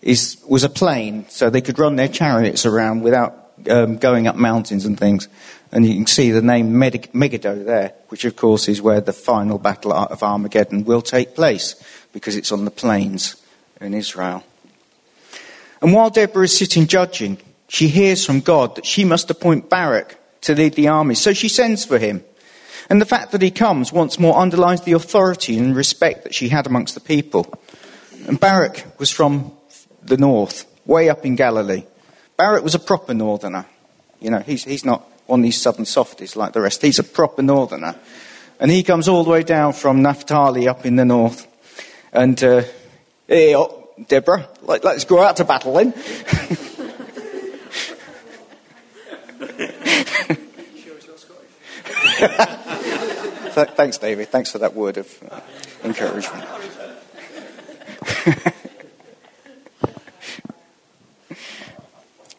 is, 0.00 0.42
was 0.48 0.64
a 0.64 0.68
plain, 0.68 1.26
so 1.28 1.50
they 1.50 1.60
could 1.60 1.78
run 1.78 1.96
their 1.96 2.08
chariots 2.08 2.64
around 2.64 3.02
without 3.02 3.41
um, 3.68 3.96
going 3.96 4.26
up 4.26 4.36
mountains 4.36 4.84
and 4.84 4.98
things. 4.98 5.28
And 5.70 5.86
you 5.86 5.94
can 5.94 6.06
see 6.06 6.30
the 6.30 6.42
name 6.42 6.78
Megiddo 6.78 7.64
there, 7.64 7.94
which 8.08 8.24
of 8.24 8.36
course 8.36 8.68
is 8.68 8.82
where 8.82 9.00
the 9.00 9.12
final 9.12 9.58
battle 9.58 9.92
of 9.92 10.22
Armageddon 10.22 10.84
will 10.84 11.02
take 11.02 11.34
place, 11.34 11.76
because 12.12 12.36
it's 12.36 12.52
on 12.52 12.64
the 12.64 12.70
plains 12.70 13.36
in 13.80 13.94
Israel. 13.94 14.44
And 15.80 15.94
while 15.94 16.10
Deborah 16.10 16.44
is 16.44 16.56
sitting 16.56 16.86
judging, 16.86 17.38
she 17.68 17.88
hears 17.88 18.24
from 18.26 18.40
God 18.40 18.76
that 18.76 18.86
she 18.86 19.04
must 19.04 19.30
appoint 19.30 19.70
Barak 19.70 20.18
to 20.42 20.54
lead 20.54 20.74
the 20.74 20.88
army. 20.88 21.14
So 21.14 21.32
she 21.32 21.48
sends 21.48 21.84
for 21.84 21.98
him. 21.98 22.22
And 22.90 23.00
the 23.00 23.06
fact 23.06 23.32
that 23.32 23.40
he 23.40 23.50
comes 23.50 23.92
once 23.92 24.18
more 24.18 24.38
underlines 24.38 24.82
the 24.82 24.92
authority 24.92 25.56
and 25.56 25.74
respect 25.74 26.24
that 26.24 26.34
she 26.34 26.50
had 26.50 26.66
amongst 26.66 26.94
the 26.94 27.00
people. 27.00 27.52
And 28.26 28.38
Barak 28.38 28.84
was 28.98 29.10
from 29.10 29.56
the 30.02 30.18
north, 30.18 30.66
way 30.84 31.08
up 31.08 31.24
in 31.24 31.34
Galilee. 31.34 31.84
Barak 32.42 32.64
was 32.64 32.74
a 32.74 32.80
proper 32.80 33.14
northerner. 33.14 33.66
You 34.18 34.30
know, 34.30 34.40
he's, 34.40 34.64
he's 34.64 34.84
not 34.84 35.08
one 35.26 35.38
of 35.38 35.44
these 35.44 35.62
southern 35.62 35.84
softies 35.84 36.34
like 36.34 36.52
the 36.52 36.60
rest. 36.60 36.82
He's 36.82 36.98
a 36.98 37.04
proper 37.04 37.40
northerner. 37.40 37.94
And 38.58 38.68
he 38.68 38.82
comes 38.82 39.06
all 39.06 39.22
the 39.22 39.30
way 39.30 39.44
down 39.44 39.74
from 39.74 40.02
Naphtali 40.02 40.66
up 40.66 40.84
in 40.84 40.96
the 40.96 41.04
north. 41.04 41.46
And, 42.12 42.42
uh, 42.42 42.64
hey, 43.28 43.54
oh, 43.54 43.90
Deborah, 44.08 44.48
let, 44.62 44.84
us 44.84 45.04
go 45.04 45.22
out 45.22 45.36
to 45.36 45.44
battle 45.44 45.74
then. 45.74 45.92
Thanks, 53.76 53.98
David. 53.98 54.30
Thanks 54.30 54.50
for 54.50 54.58
that 54.58 54.74
word 54.74 54.96
of 54.96 55.06
encouragement. 55.84 56.44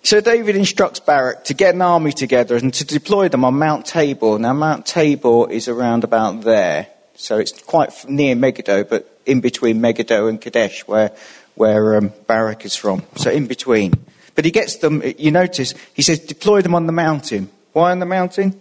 so 0.04 0.22
David 0.22 0.56
instructs 0.56 1.00
Barak 1.00 1.46
to 1.46 1.54
get 1.54 1.74
an 1.74 1.82
army 1.82 2.12
together 2.12 2.56
and 2.56 2.74
to 2.74 2.86
deploy 2.86 3.30
them 3.30 3.44
on 3.44 3.58
Mount 3.58 3.86
Tabor. 3.86 4.38
Now, 4.38 4.54
Mount 4.54 4.86
Tabor 4.86 5.50
is 5.50 5.68
around 5.68 6.04
about 6.04 6.42
there. 6.42 6.88
So 7.16 7.38
it's 7.38 7.52
quite 7.62 7.92
near 8.10 8.36
Megiddo, 8.36 8.84
but 8.84 9.20
in 9.26 9.40
between 9.42 9.82
Megiddo 9.82 10.28
and 10.28 10.42
Kadesh, 10.42 10.88
where, 10.88 11.12
where 11.56 11.98
um, 11.98 12.12
Barak 12.28 12.66
is 12.66 12.76
from. 12.76 13.04
So 13.16 13.32
in 13.32 13.48
between. 13.48 13.94
But 14.36 14.46
he 14.46 14.52
gets 14.52 14.78
them, 14.78 15.04
you 15.18 15.32
notice, 15.32 15.74
he 15.94 16.02
says, 16.02 16.20
deploy 16.20 16.62
them 16.62 16.76
on 16.76 16.86
the 16.86 16.92
mountain. 16.92 17.50
Why 17.72 17.92
on 17.92 18.00
the 18.00 18.06
mountain? 18.06 18.60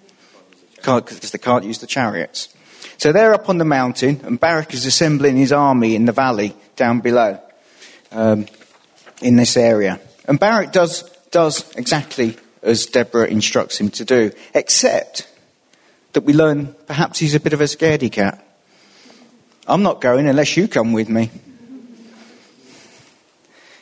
Because 0.77 1.31
they 1.31 1.39
can't 1.39 1.65
use 1.65 1.79
the 1.79 1.87
chariots. 1.87 2.55
So 2.99 3.11
they're 3.13 3.35
up 3.35 3.49
on 3.49 3.59
the 3.59 3.65
mountain, 3.65 4.21
and 4.25 4.39
Barak 4.39 4.75
is 4.75 4.87
assembling 4.87 5.37
his 5.37 5.53
army 5.53 5.97
in 5.97 6.05
the 6.05 6.13
valley 6.13 6.55
down 6.77 7.01
below, 7.01 7.41
um, 8.13 8.47
in 9.21 9.37
this 9.37 9.57
area. 9.57 9.99
And 10.27 10.39
Barak 10.39 10.73
does, 10.73 11.03
does 11.33 11.69
exactly 11.77 12.37
as 12.63 12.87
Deborah 12.87 13.27
instructs 13.27 13.81
him 13.81 13.91
to 13.91 14.05
do, 14.05 14.31
except 14.55 15.29
that 16.13 16.23
we 16.23 16.33
learn 16.33 16.75
perhaps 16.87 17.19
he's 17.19 17.35
a 17.35 17.41
bit 17.41 17.53
of 17.53 17.61
a 17.61 17.65
scaredy 17.65 18.13
cat. 18.13 18.47
I'm 19.67 19.83
not 19.83 20.01
going 20.01 20.29
unless 20.29 20.57
you 20.57 20.69
come 20.69 20.93
with 20.93 21.09
me. 21.09 21.31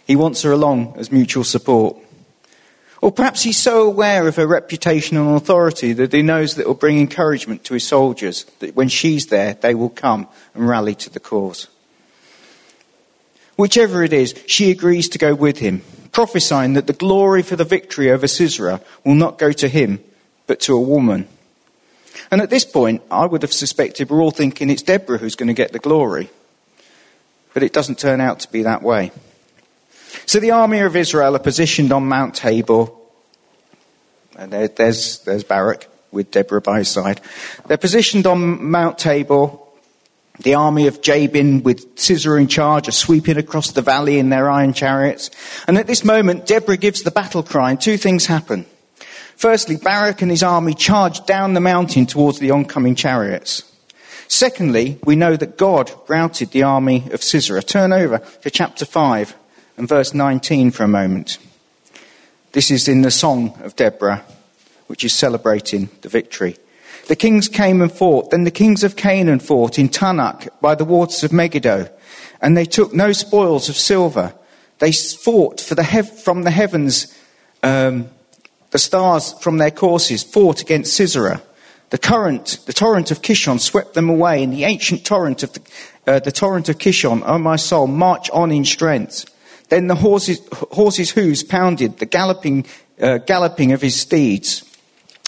He 0.07 0.17
wants 0.17 0.43
her 0.43 0.53
along 0.53 0.95
as 0.97 1.13
mutual 1.13 1.45
support. 1.45 1.97
Or 3.01 3.11
perhaps 3.13 3.43
he's 3.43 3.57
so 3.57 3.87
aware 3.87 4.29
of 4.29 4.37
her 4.37 4.47
reputation 4.47 5.17
and 5.17 5.37
authority 5.37 5.93
that 5.95 6.13
he 6.13 6.23
knows 6.23 6.55
that 6.55 6.63
it 6.63 6.67
will 6.67 6.75
bring 6.75 6.99
encouragement 6.99 7.65
to 7.65 7.75
his 7.75 7.87
soldiers, 7.87 8.45
that 8.59 8.77
when 8.77 8.89
she's 8.89 9.27
there, 9.27 9.55
they 9.55 9.75
will 9.75 9.89
come 9.89 10.29
and 10.55 10.69
rally 10.69 10.95
to 10.97 11.11
the 11.11 11.21
cause. 11.21 11.69
Whichever 13.61 14.03
it 14.03 14.15
is, 14.15 14.35
she 14.47 14.71
agrees 14.71 15.11
to 15.11 15.19
go 15.19 15.35
with 15.35 15.59
him, 15.59 15.83
prophesying 16.13 16.73
that 16.73 16.87
the 16.87 16.95
glory 16.95 17.43
for 17.43 17.57
the 17.57 17.65
victory 17.65 18.11
over 18.11 18.27
Sisera 18.27 18.81
will 19.05 19.17
not 19.17 19.37
go 19.37 19.53
to 19.53 19.69
him, 19.69 20.03
but 20.47 20.61
to 20.61 20.75
a 20.75 20.81
woman. 20.81 21.29
And 22.31 22.41
at 22.41 22.49
this 22.49 22.65
point, 22.65 23.03
I 23.11 23.27
would 23.27 23.43
have 23.43 23.53
suspected 23.53 24.09
we're 24.09 24.23
all 24.23 24.31
thinking 24.31 24.71
it's 24.71 24.81
Deborah 24.81 25.19
who's 25.19 25.37
going 25.37 25.49
to 25.49 25.53
get 25.53 25.73
the 25.75 25.79
glory. 25.79 26.31
But 27.53 27.63
it 27.63 27.75
doesn't 27.75 27.99
turn 27.99 28.19
out 28.19 28.41
to 28.41 28.51
be 28.51 28.63
that 28.63 28.83
way. 28.83 29.13
So 30.25 30.41
the 30.41 30.53
army 30.53 30.79
of 30.79 30.97
Israel 30.97 31.37
are 31.37 31.39
positioned 31.39 31.93
on 31.93 32.09
Mount 32.09 32.35
Tabor. 32.35 32.87
And 34.39 34.51
there, 34.51 34.69
there's, 34.69 35.19
there's 35.25 35.45
Barak 35.45 35.87
with 36.11 36.31
Deborah 36.31 36.63
by 36.63 36.79
his 36.79 36.89
side. 36.89 37.21
They're 37.67 37.77
positioned 37.77 38.27
on 38.27 38.71
Mount 38.71 38.97
Tabor. 38.97 39.59
The 40.43 40.55
army 40.55 40.87
of 40.87 41.03
Jabin 41.03 41.63
with 41.63 41.99
Sisera 41.99 42.41
in 42.41 42.49
charge 42.49 42.89
are 42.89 42.93
sweeping 42.93 43.37
across 43.37 43.73
the 43.73 43.83
valley 43.83 44.19
in 44.19 44.31
their 44.31 44.51
iron 44.51 44.73
chariots. 44.73 45.31
And 45.67 45.77
at 45.77 45.87
this 45.87 46.05
moment, 46.05 46.47
Deborah 46.47 46.79
gives 46.79 47.03
the 47.03 47.11
battle 47.11 47.43
cry 47.43 47.71
and 47.71 47.81
two 47.81 47.99
things 47.99 48.27
happen. 48.27 48.65
Firstly, 49.37 49.77
Barak 49.77 50.23
and 50.23 50.31
his 50.31 50.43
army 50.43 50.75
charge 50.75 51.25
down 51.27 51.55
the 51.55 51.61
mountain 51.61 52.07
towards 52.07 52.39
the 52.39 52.51
oncoming 52.51 52.95
chariots. 52.95 53.65
Secondly, 54.29 54.99
we 55.05 55.17
know 55.17 55.37
that 55.37 55.59
God 55.59 55.91
routed 56.09 56.53
the 56.53 56.63
army 56.63 57.05
of 57.11 57.23
Sisera. 57.23 57.63
Turn 57.63 57.93
over 57.93 58.19
to 58.43 58.51
chapter 58.51 58.85
5 58.85 59.35
and 59.77 59.89
verse 59.89 60.15
19 60.15 60.71
for 60.71 60.85
a 60.85 60.89
moment. 60.89 61.39
This 62.53 62.71
is 62.71 62.89
in 62.89 63.03
the 63.03 63.11
Song 63.11 63.59
of 63.63 63.77
Deborah, 63.77 64.25
which 64.87 65.05
is 65.05 65.15
celebrating 65.15 65.91
the 66.03 66.09
victory. 66.09 66.57
The 67.11 67.17
kings 67.17 67.49
came 67.49 67.83
and 67.83 67.91
fought. 67.91 68.31
Then 68.31 68.45
the 68.45 68.53
kings 68.53 68.85
of 68.85 68.95
Canaan 68.95 69.41
fought 69.41 69.81
in 69.81 69.89
Taanach 69.89 70.49
by 70.61 70.77
the 70.77 70.85
waters 70.85 71.25
of 71.25 71.33
Megiddo, 71.33 71.89
and 72.41 72.57
they 72.57 72.65
took 72.65 72.95
no 72.95 73.11
spoils 73.11 73.69
of 73.69 73.75
silver. 73.75 74.33
They 74.79 74.93
fought 74.93 75.59
the 75.59 75.83
hev- 75.83 76.21
from 76.21 76.45
the 76.45 76.53
heavens. 76.53 77.13
Um, 77.65 78.11
the 78.71 78.79
stars 78.79 79.33
from 79.41 79.59
their 79.59 79.73
courses 79.73 80.23
fought 80.23 80.63
against 80.63 80.95
Sisera. 80.95 81.43
The 81.89 81.99
current, 81.99 82.61
the 82.67 82.73
torrent 82.73 83.11
of 83.11 83.23
Kishon 83.23 83.59
swept 83.59 83.95
them 83.95 84.09
away, 84.09 84.45
and 84.45 84.53
the 84.53 84.63
ancient 84.63 85.05
torrent 85.05 85.43
of 85.43 85.53
the, 85.53 85.61
uh, 86.07 86.21
the 86.21 86.31
torrent 86.31 86.69
of 86.69 86.79
Kishon, 86.79 87.23
O 87.23 87.25
oh 87.25 87.39
my 87.39 87.57
soul, 87.57 87.89
march 87.89 88.31
on 88.31 88.53
in 88.53 88.65
strength. 88.65 89.25
Then 89.69 89.89
the 89.89 89.97
horses, 89.97 90.41
horses' 90.53 91.11
hooves 91.11 91.43
pounded, 91.43 91.99
the 91.99 92.07
galloping, 92.07 92.67
uh, 93.03 93.19
galloping 93.19 93.73
of 93.73 93.83
his 93.83 93.97
steeds. 93.97 94.65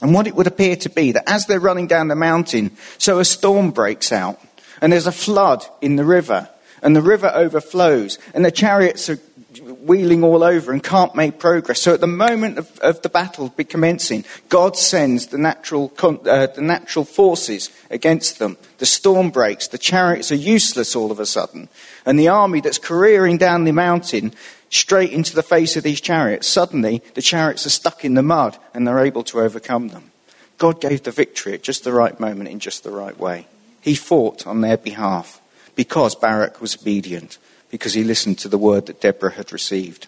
And 0.03 0.13
what 0.13 0.27
it 0.27 0.35
would 0.35 0.49
appear 0.49 0.77
to 0.77 0.91
be 0.91 1.13
that 1.13 1.29
as 1.29 1.47
they're 1.47 1.61
running 1.61 1.87
down 1.87 2.09
the 2.09 2.17
mountain, 2.17 2.73
so 2.99 3.21
a 3.21 3.25
storm 3.25 3.71
breaks 3.71 4.13
out, 4.13 4.39
and 4.81 4.93
there's 4.93 5.07
a 5.07 5.13
flood 5.13 5.65
in 5.81 5.97
the 5.97 6.05
river, 6.05 6.49
and 6.83 6.95
the 6.95 7.01
river 7.01 7.31
overflows, 7.33 8.19
and 8.35 8.45
the 8.45 8.51
chariots 8.51 9.09
are 9.09 9.21
wheeling 9.61 10.25
all 10.25 10.43
over 10.43 10.73
and 10.73 10.83
can't 10.83 11.15
make 11.15 11.39
progress. 11.39 11.81
So 11.81 11.95
at 11.95 12.01
the 12.01 12.07
moment 12.07 12.59
of, 12.59 12.79
of 12.81 13.03
the 13.03 13.09
battle 13.09 13.51
commencing, 13.51 14.25
God 14.49 14.77
sends 14.77 15.29
the 15.29 15.39
natural, 15.39 15.93
uh, 16.03 16.47
the 16.47 16.63
natural 16.63 17.05
forces 17.05 17.71
against 17.91 18.39
them. 18.39 18.57
The 18.79 18.87
storm 18.87 19.31
breaks. 19.31 19.69
The 19.69 19.79
chariots 19.79 20.33
are 20.33 20.37
useless 20.37 20.97
all 20.97 21.11
of 21.11 21.21
a 21.21 21.27
sudden. 21.27 21.69
And 22.07 22.19
the 22.19 22.29
army 22.29 22.61
that's 22.61 22.79
careering 22.79 23.39
down 23.39 23.65
the 23.65 23.73
mountain 23.73 24.35
straight 24.73 25.13
into 25.13 25.35
the 25.35 25.43
face 25.43 25.77
of 25.77 25.85
these 25.85 26.01
chariots, 26.01 26.49
suddenly 26.49 27.03
the 27.15 27.23
chariots 27.23 27.67
are 27.67 27.71
stuck 27.71 28.05
in 28.05 28.15
the 28.15 28.23
mud 28.23 28.57
and 28.75 28.89
they're 28.89 29.05
able 29.05 29.23
to 29.23 29.41
overcome 29.41 29.89
them. 29.89 30.11
God 30.59 30.81
gave 30.81 31.03
the 31.03 31.11
victory 31.11 31.53
at 31.53 31.63
just 31.63 31.85
the 31.85 31.93
right 31.93 32.19
moment 32.19 32.49
in 32.49 32.59
just 32.59 32.83
the 32.83 32.91
right 32.91 33.17
way. 33.17 33.47
He 33.81 33.95
fought 33.95 34.47
on 34.47 34.63
their 34.63 34.79
behalf 34.79 35.41
because 35.77 36.15
Barak 36.15 36.61
was 36.61 36.77
obedient 36.81 37.39
because 37.71 37.95
he 37.95 38.03
listened 38.03 38.39
to 38.39 38.49
the 38.49 38.59
word 38.59 38.87
that 38.87 39.01
Deborah 39.01 39.33
had 39.33 39.53
received. 39.53 40.07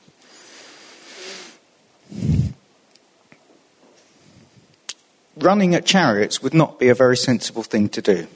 Running 5.37 5.75
at 5.75 5.85
chariots 5.85 6.42
would 6.42 6.54
not 6.54 6.78
be 6.78 6.88
a 6.88 6.94
very 6.94 7.16
sensible 7.16 7.64
thing 7.64 7.88
to 7.90 8.00
do. 8.00 8.26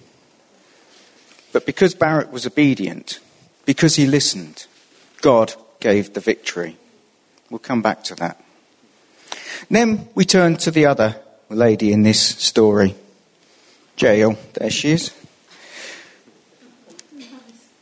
But 1.53 1.65
because 1.65 1.95
Barak 1.95 2.33
was 2.33 2.47
obedient, 2.47 3.21
because 3.65 3.97
he 3.97 4.07
listened, 4.07 4.67
God 5.23 5.55
gave 5.81 6.13
the 6.13 6.21
victory. 6.21 6.77
We'll 7.51 7.59
come 7.59 7.83
back 7.83 8.05
to 8.05 8.15
that. 8.17 8.43
Then 9.71 10.09
we 10.15 10.25
turn 10.25 10.57
to 10.59 10.71
the 10.71 10.87
other 10.87 11.17
lady 11.49 11.93
in 11.93 12.03
this 12.03 12.21
story, 12.21 12.95
Jael. 13.97 14.37
There 14.55 14.71
she 14.71 14.93
is. 14.93 15.13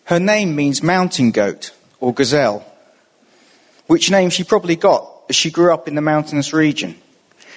Her 0.05 0.21
name 0.21 0.55
means 0.55 0.83
mountain 0.83 1.33
goat 1.33 1.73
or 2.01 2.15
gazelle, 2.15 2.65
which 3.87 4.11
name 4.11 4.31
she 4.31 4.45
probably 4.45 4.77
got 4.77 5.11
as 5.29 5.35
she 5.35 5.51
grew 5.51 5.73
up 5.73 5.89
in 5.89 5.97
the 5.97 6.01
mountainous 6.01 6.53
region. 6.53 6.95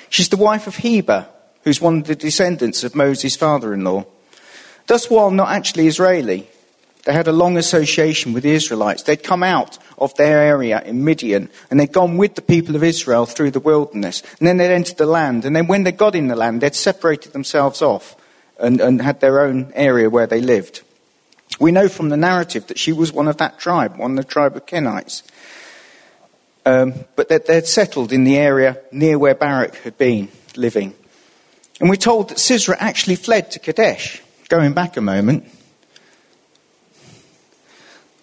She's 0.09 0.29
the 0.29 0.37
wife 0.37 0.65
of 0.65 0.77
Heber, 0.77 1.27
who's 1.63 1.79
one 1.79 1.99
of 1.99 2.07
the 2.07 2.15
descendants 2.15 2.83
of 2.83 2.95
Moses' 2.95 3.35
father 3.35 3.73
in 3.73 3.83
law. 3.83 4.05
Thus, 4.87 5.09
while 5.09 5.29
not 5.29 5.49
actually 5.49 5.85
Israeli, 5.85 6.49
they 7.05 7.13
had 7.13 7.27
a 7.27 7.31
long 7.31 7.57
association 7.57 8.33
with 8.33 8.43
the 8.43 8.51
Israelites. 8.51 9.03
They'd 9.03 9.23
come 9.23 9.43
out 9.43 9.77
of 9.97 10.13
their 10.15 10.39
area 10.39 10.81
in 10.81 11.03
Midian 11.03 11.49
and 11.69 11.79
they'd 11.79 11.91
gone 11.91 12.17
with 12.17 12.35
the 12.35 12.41
people 12.41 12.75
of 12.75 12.83
Israel 12.83 13.25
through 13.25 13.51
the 13.51 13.59
wilderness. 13.59 14.21
And 14.39 14.47
then 14.47 14.57
they'd 14.57 14.73
entered 14.73 14.97
the 14.97 15.05
land. 15.05 15.45
And 15.45 15.55
then 15.55 15.67
when 15.67 15.83
they 15.83 15.91
got 15.91 16.15
in 16.15 16.27
the 16.27 16.35
land, 16.35 16.61
they'd 16.61 16.75
separated 16.75 17.31
themselves 17.31 17.81
off 17.81 18.15
and, 18.59 18.81
and 18.81 19.01
had 19.01 19.21
their 19.21 19.41
own 19.41 19.71
area 19.75 20.09
where 20.09 20.27
they 20.27 20.41
lived. 20.41 20.81
We 21.59 21.71
know 21.71 21.87
from 21.87 22.09
the 22.09 22.17
narrative 22.17 22.67
that 22.67 22.77
she 22.77 22.91
was 22.91 23.13
one 23.13 23.27
of 23.27 23.37
that 23.37 23.59
tribe, 23.59 23.97
one 23.97 24.11
of 24.11 24.17
the 24.17 24.31
tribe 24.31 24.55
of 24.55 24.65
Kenites. 24.65 25.23
Um, 26.65 26.93
but 27.15 27.29
that 27.29 27.45
they'd 27.45 27.65
settled 27.65 28.11
in 28.11 28.25
the 28.25 28.37
area 28.37 28.77
near 28.91 29.17
where 29.17 29.33
Barak 29.33 29.75
had 29.77 29.97
been 29.97 30.29
living. 30.55 30.93
And 31.79 31.89
we're 31.89 31.95
told 31.95 32.29
that 32.29 32.39
Sisera 32.39 32.75
actually 32.79 33.15
fled 33.15 33.51
to 33.51 33.59
Kadesh. 33.59 34.21
Going 34.49 34.73
back 34.73 34.97
a 34.97 35.01
moment, 35.01 35.45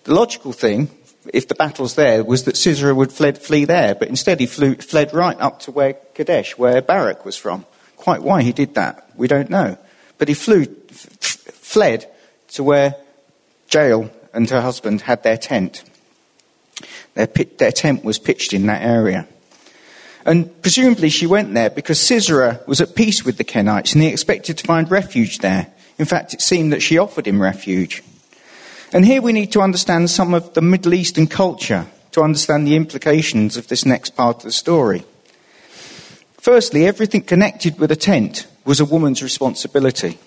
the 0.07 0.15
logical 0.15 0.53
thing, 0.53 0.89
if 1.35 1.49
the 1.49 1.55
battle's 1.57 1.97
there, 1.97 2.23
was 2.23 2.45
that 2.45 2.57
Sisera 2.57 2.95
would 2.95 3.13
fled, 3.13 3.39
flee 3.39 3.65
there, 3.65 3.95
but 3.95 4.09
instead 4.09 4.39
he 4.39 4.47
flew, 4.47 4.77
fled 4.77 5.13
right 5.13 5.39
up 5.41 5.61
to 5.61 5.73
where 5.73 5.95
Kadesh, 6.15 6.57
where 6.57 6.81
Barak 6.81 7.25
was 7.25 7.37
from. 7.37 7.67
Quite 7.97 8.23
why 8.23 8.43
he 8.43 8.53
did 8.53 8.75
that, 8.75 9.11
we 9.17 9.27
don't 9.27 9.51
know. 9.51 9.77
But 10.19 10.29
he 10.29 10.35
flew, 10.35 10.63
f- 10.63 10.97
fled 10.97 12.09
to 12.51 12.63
where 12.63 12.95
Jael 13.73 14.11
and 14.33 14.49
her 14.49 14.61
husband 14.61 15.01
had 15.01 15.25
their 15.25 15.37
tent. 15.37 15.83
Their, 17.15 17.27
pit, 17.27 17.59
their 17.59 17.73
tent 17.73 18.05
was 18.05 18.21
pitched 18.21 18.53
in 18.53 18.67
that 18.67 18.83
area. 18.83 19.27
And 20.25 20.63
presumably 20.63 21.09
she 21.09 21.27
went 21.27 21.53
there 21.55 21.71
because 21.71 22.01
Sisera 22.01 22.61
was 22.67 22.81
at 22.81 22.95
peace 22.95 23.25
with 23.25 23.39
the 23.39 23.45
Kenites 23.45 23.95
and 23.95 24.03
he 24.03 24.09
expected 24.09 24.59
to 24.59 24.67
find 24.67 24.91
refuge 24.91 25.39
there. 25.39 25.73
In 25.99 26.05
fact, 26.05 26.35
it 26.35 26.43
seemed 26.43 26.73
that 26.73 26.83
she 26.83 26.99
offered 26.99 27.27
him 27.27 27.41
refuge. 27.41 28.03
And 28.93 29.05
here 29.05 29.21
we 29.21 29.33
need 29.33 29.53
to 29.53 29.61
understand 29.61 30.11
some 30.11 30.35
of 30.35 30.55
the 30.55 30.63
Middle 30.63 30.95
Eastern 30.95 31.27
culture 31.27 31.87
to 32.13 32.23
understand 32.23 32.67
the 32.67 32.77
implications 32.77 33.57
of 33.57 33.69
this 33.69 33.85
next 33.85 34.11
part 34.11 34.37
of 34.39 34.43
the 34.45 34.53
story. 34.53 35.05
Firstly, 36.39 36.87
everything 36.87 37.23
connected 37.23 37.79
with 37.79 37.91
a 37.91 37.97
tent 37.97 38.47
was 38.65 38.79
a 38.79 38.85
woman's 38.85 39.23
responsibility, 39.23 40.19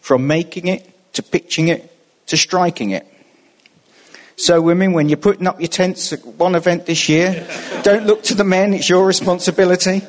from 0.00 0.26
making 0.26 0.68
it 0.68 1.12
to 1.14 1.22
pitching 1.22 1.68
it 1.68 1.92
to 2.26 2.36
striking 2.36 2.90
it. 2.90 3.06
So, 4.36 4.60
women, 4.60 4.92
when 4.92 5.08
you're 5.08 5.16
putting 5.16 5.46
up 5.46 5.60
your 5.60 5.68
tents 5.68 6.12
at 6.12 6.24
one 6.24 6.54
event 6.54 6.86
this 6.86 7.08
year, 7.08 7.46
don't 7.82 8.06
look 8.06 8.22
to 8.24 8.34
the 8.34 8.44
men, 8.44 8.74
it's 8.74 8.88
your 8.88 9.06
responsibility. 9.06 10.02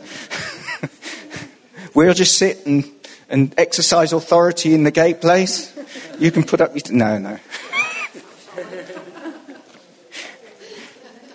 we'll 1.93 2.13
just 2.13 2.37
sit 2.37 2.65
and, 2.65 2.89
and 3.29 3.53
exercise 3.57 4.13
authority 4.13 4.73
in 4.73 4.83
the 4.83 4.91
gate 4.91 5.21
place. 5.21 5.73
You 6.19 6.31
can 6.31 6.43
put 6.43 6.61
up 6.61 6.71
your. 6.73 6.81
T- 6.81 6.93
no, 6.93 7.17
no. 7.17 7.39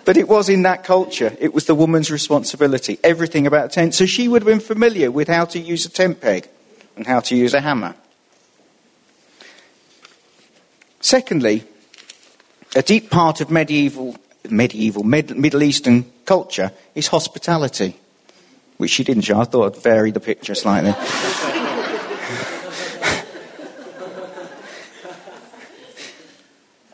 But 0.05 0.17
it 0.17 0.27
was 0.27 0.49
in 0.49 0.63
that 0.63 0.83
culture, 0.83 1.35
it 1.39 1.53
was 1.53 1.65
the 1.65 1.75
woman's 1.75 2.11
responsibility, 2.11 2.99
everything 3.03 3.47
about 3.47 3.65
a 3.67 3.69
tent. 3.69 3.93
So 3.93 4.05
she 4.05 4.27
would 4.27 4.41
have 4.41 4.47
been 4.47 4.59
familiar 4.59 5.09
with 5.09 5.29
how 5.29 5.45
to 5.45 5.59
use 5.59 5.85
a 5.85 5.89
tent 5.89 6.19
peg 6.19 6.49
and 6.95 7.07
how 7.07 7.21
to 7.21 7.35
use 7.35 7.53
a 7.53 7.61
hammer. 7.61 7.95
Secondly, 10.99 11.63
a 12.75 12.81
deep 12.81 13.09
part 13.09 13.39
of 13.39 13.49
medieval, 13.49 14.17
medieval 14.49 15.03
Med, 15.03 15.37
Middle 15.37 15.63
Eastern 15.63 16.05
culture 16.25 16.71
is 16.95 17.07
hospitality, 17.07 17.95
which 18.77 18.91
she 18.91 19.03
didn't 19.03 19.23
show. 19.23 19.39
I 19.39 19.45
thought 19.45 19.75
I'd 19.75 19.81
vary 19.81 20.11
the 20.11 20.19
picture 20.19 20.55
slightly. 20.55 20.93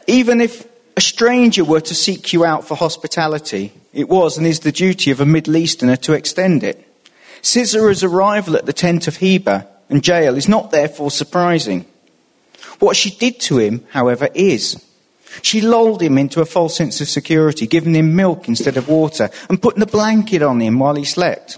Even 0.07 0.41
if 0.41 0.67
a 0.99 1.01
stranger 1.01 1.63
were 1.63 1.79
to 1.79 1.95
seek 1.95 2.33
you 2.33 2.43
out 2.43 2.67
for 2.67 2.75
hospitality, 2.75 3.71
it 3.93 4.09
was 4.09 4.37
and 4.37 4.45
is 4.45 4.59
the 4.59 4.71
duty 4.73 5.11
of 5.11 5.21
a 5.21 5.25
Middle 5.25 5.55
Easterner 5.55 5.95
to 5.95 6.11
extend 6.11 6.61
it. 6.61 6.85
Sisera's 7.41 8.03
arrival 8.03 8.57
at 8.57 8.65
the 8.65 8.73
tent 8.73 9.07
of 9.07 9.15
Heber 9.15 9.65
and 9.89 10.05
Jael 10.05 10.35
is 10.35 10.49
not 10.49 10.71
therefore 10.71 11.09
surprising. 11.09 11.85
What 12.79 12.97
she 12.97 13.11
did 13.11 13.39
to 13.47 13.59
him, 13.59 13.85
however, 13.91 14.27
is. 14.33 14.85
She 15.41 15.61
lulled 15.61 16.01
him 16.01 16.17
into 16.17 16.41
a 16.41 16.45
false 16.45 16.75
sense 16.75 16.99
of 16.99 17.07
security, 17.07 17.65
giving 17.65 17.95
him 17.95 18.17
milk 18.17 18.49
instead 18.49 18.75
of 18.75 18.89
water, 18.89 19.29
and 19.47 19.61
putting 19.61 19.81
a 19.81 19.85
blanket 19.85 20.41
on 20.41 20.59
him 20.59 20.79
while 20.79 20.95
he 20.95 21.05
slept. 21.05 21.57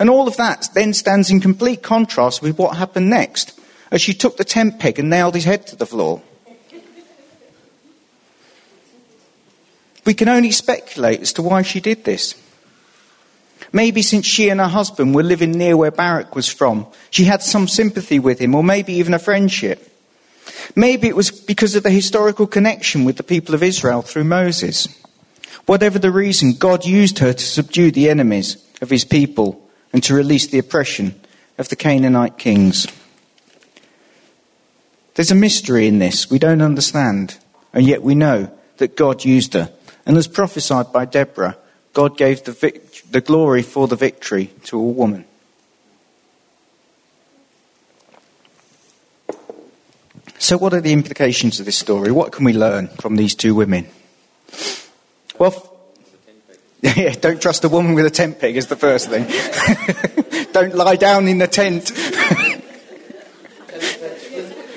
And 0.00 0.08
all 0.08 0.26
of 0.26 0.38
that 0.38 0.70
then 0.72 0.94
stands 0.94 1.30
in 1.30 1.40
complete 1.40 1.82
contrast 1.82 2.40
with 2.40 2.56
what 2.56 2.78
happened 2.78 3.10
next, 3.10 3.60
as 3.90 4.00
she 4.00 4.14
took 4.14 4.38
the 4.38 4.44
tent 4.44 4.78
peg 4.80 4.98
and 4.98 5.10
nailed 5.10 5.34
his 5.34 5.44
head 5.44 5.66
to 5.66 5.76
the 5.76 5.84
floor. 5.84 6.22
We 10.08 10.14
can 10.14 10.30
only 10.30 10.52
speculate 10.52 11.20
as 11.20 11.34
to 11.34 11.42
why 11.42 11.60
she 11.60 11.80
did 11.80 12.04
this. 12.04 12.34
Maybe 13.74 14.00
since 14.00 14.24
she 14.24 14.48
and 14.48 14.58
her 14.58 14.66
husband 14.66 15.14
were 15.14 15.22
living 15.22 15.52
near 15.52 15.76
where 15.76 15.90
Barak 15.90 16.34
was 16.34 16.48
from, 16.48 16.86
she 17.10 17.24
had 17.24 17.42
some 17.42 17.68
sympathy 17.68 18.18
with 18.18 18.38
him, 18.38 18.54
or 18.54 18.64
maybe 18.64 18.94
even 18.94 19.12
a 19.12 19.18
friendship. 19.18 19.86
Maybe 20.74 21.08
it 21.08 21.14
was 21.14 21.30
because 21.30 21.74
of 21.74 21.82
the 21.82 21.90
historical 21.90 22.46
connection 22.46 23.04
with 23.04 23.18
the 23.18 23.22
people 23.22 23.54
of 23.54 23.62
Israel 23.62 24.00
through 24.00 24.24
Moses. 24.24 24.88
Whatever 25.66 25.98
the 25.98 26.10
reason, 26.10 26.54
God 26.54 26.86
used 26.86 27.18
her 27.18 27.34
to 27.34 27.46
subdue 27.46 27.90
the 27.90 28.08
enemies 28.08 28.56
of 28.80 28.88
his 28.88 29.04
people 29.04 29.68
and 29.92 30.02
to 30.04 30.14
release 30.14 30.46
the 30.46 30.58
oppression 30.58 31.20
of 31.58 31.68
the 31.68 31.76
Canaanite 31.76 32.38
kings. 32.38 32.86
There's 35.16 35.30
a 35.30 35.34
mystery 35.34 35.86
in 35.86 35.98
this 35.98 36.30
we 36.30 36.38
don't 36.38 36.62
understand, 36.62 37.36
and 37.74 37.86
yet 37.86 38.02
we 38.02 38.14
know 38.14 38.50
that 38.78 38.96
God 38.96 39.22
used 39.26 39.52
her 39.52 39.70
and 40.08 40.16
as 40.16 40.26
prophesied 40.26 40.90
by 40.90 41.04
Deborah, 41.04 41.56
God 41.92 42.16
gave 42.16 42.42
the, 42.42 42.52
vic- 42.52 43.02
the 43.10 43.20
glory 43.20 43.60
for 43.62 43.86
the 43.86 43.94
victory 43.94 44.46
to 44.64 44.78
a 44.78 44.82
woman. 44.82 45.26
So, 50.38 50.56
what 50.56 50.72
are 50.72 50.80
the 50.80 50.94
implications 50.94 51.60
of 51.60 51.66
this 51.66 51.76
story? 51.76 52.10
What 52.10 52.32
can 52.32 52.46
we 52.46 52.54
learn 52.54 52.88
from 52.88 53.16
these 53.16 53.34
two 53.34 53.54
women? 53.54 53.86
Well, 55.38 55.76
yeah, 56.80 57.12
don't 57.12 57.42
trust 57.42 57.64
a 57.64 57.68
woman 57.68 57.94
with 57.94 58.06
a 58.06 58.10
tent 58.10 58.40
peg 58.40 58.56
is 58.56 58.68
the 58.68 58.76
first 58.76 59.10
thing. 59.10 59.26
don't 60.52 60.74
lie 60.74 60.96
down 60.96 61.28
in 61.28 61.36
the 61.36 61.48
tent. 61.48 61.88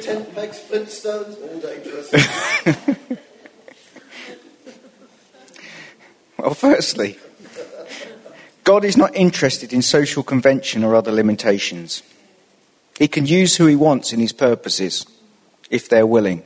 tent 0.02 0.36
pegs, 0.36 0.60
flintstones, 0.60 1.42
all 1.42 1.60
dangerous. 1.62 3.18
Well, 6.42 6.56
firstly, 6.56 7.20
God 8.64 8.84
is 8.84 8.98
not 8.98 9.16
interested 9.16 9.74
in 9.74 9.84
social 9.84 10.24
convention 10.24 10.84
or 10.84 10.96
other 10.96 11.12
limitations. 11.12 12.02
He 12.98 13.08
can 13.08 13.28
use 13.28 13.56
who 13.56 13.68
he 13.68 13.76
wants 13.76 14.12
in 14.12 14.20
his 14.20 14.34
purposes, 14.34 15.06
if 15.70 15.88
they're 15.88 16.08
willing. 16.08 16.42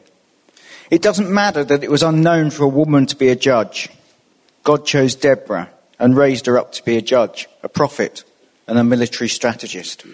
It 0.92 1.02
doesn't 1.02 1.34
matter 1.34 1.64
that 1.64 1.82
it 1.82 1.90
was 1.90 2.04
unknown 2.04 2.52
for 2.52 2.66
a 2.66 2.68
woman 2.68 3.06
to 3.06 3.16
be 3.16 3.30
a 3.30 3.38
judge. 3.38 3.90
God 4.64 4.86
chose 4.86 5.16
Deborah 5.16 5.70
and 5.98 6.18
raised 6.18 6.46
her 6.48 6.58
up 6.58 6.74
to 6.74 6.84
be 6.84 6.98
a 6.98 7.02
judge, 7.02 7.48
a 7.64 7.70
prophet, 7.70 8.26
and 8.68 8.78
a 8.78 8.84
military 8.84 9.30
strategist. 9.30 10.06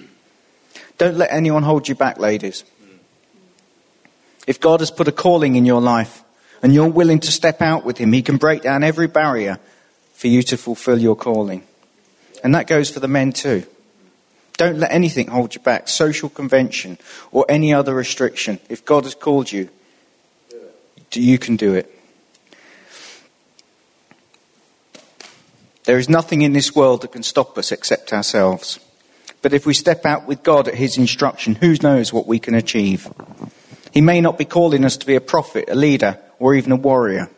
Don't 0.99 1.17
let 1.17 1.31
anyone 1.31 1.63
hold 1.63 1.87
you 1.87 1.95
back, 1.95 2.19
ladies. 2.19 2.63
If 4.45 4.59
God 4.59 4.81
has 4.81 4.91
put 4.91 5.07
a 5.07 5.11
calling 5.11 5.55
in 5.55 5.65
your 5.65 5.81
life 5.81 6.23
and 6.61 6.71
you're 6.71 6.87
willing 6.87 7.19
to 7.21 7.31
step 7.31 7.61
out 7.61 7.83
with 7.83 7.97
Him, 7.97 8.13
He 8.13 8.21
can 8.21 8.37
break 8.37 8.61
down 8.61 8.83
every 8.83 9.07
barrier 9.07 9.59
for 10.21 10.27
you 10.27 10.43
to 10.43 10.55
fulfill 10.55 10.99
your 10.99 11.15
calling. 11.15 11.63
And 12.43 12.53
that 12.53 12.67
goes 12.67 12.91
for 12.91 12.99
the 12.99 13.07
men 13.07 13.31
too. 13.31 13.63
Don't 14.55 14.77
let 14.77 14.91
anything 14.91 15.25
hold 15.25 15.55
you 15.55 15.61
back, 15.61 15.87
social 15.87 16.29
convention 16.29 16.99
or 17.31 17.43
any 17.49 17.73
other 17.73 17.95
restriction. 17.95 18.59
If 18.69 18.85
God 18.85 19.05
has 19.05 19.15
called 19.15 19.51
you, 19.51 19.67
you 21.11 21.39
can 21.39 21.55
do 21.55 21.73
it. 21.73 21.91
There 25.85 25.97
is 25.97 26.07
nothing 26.07 26.43
in 26.43 26.53
this 26.53 26.75
world 26.75 27.01
that 27.01 27.13
can 27.13 27.23
stop 27.23 27.57
us 27.57 27.71
except 27.71 28.13
ourselves. 28.13 28.79
But 29.41 29.53
if 29.53 29.65
we 29.65 29.73
step 29.73 30.05
out 30.05 30.27
with 30.27 30.43
God 30.43 30.67
at 30.67 30.75
His 30.75 30.99
instruction, 30.99 31.55
who 31.55 31.75
knows 31.81 32.13
what 32.13 32.27
we 32.27 32.37
can 32.37 32.53
achieve? 32.53 33.11
He 33.91 34.01
may 34.01 34.21
not 34.21 34.37
be 34.37 34.45
calling 34.45 34.85
us 34.85 34.97
to 34.97 35.07
be 35.07 35.15
a 35.15 35.21
prophet, 35.21 35.65
a 35.67 35.73
leader, 35.73 36.19
or 36.37 36.53
even 36.53 36.73
a 36.73 36.75
warrior. 36.75 37.31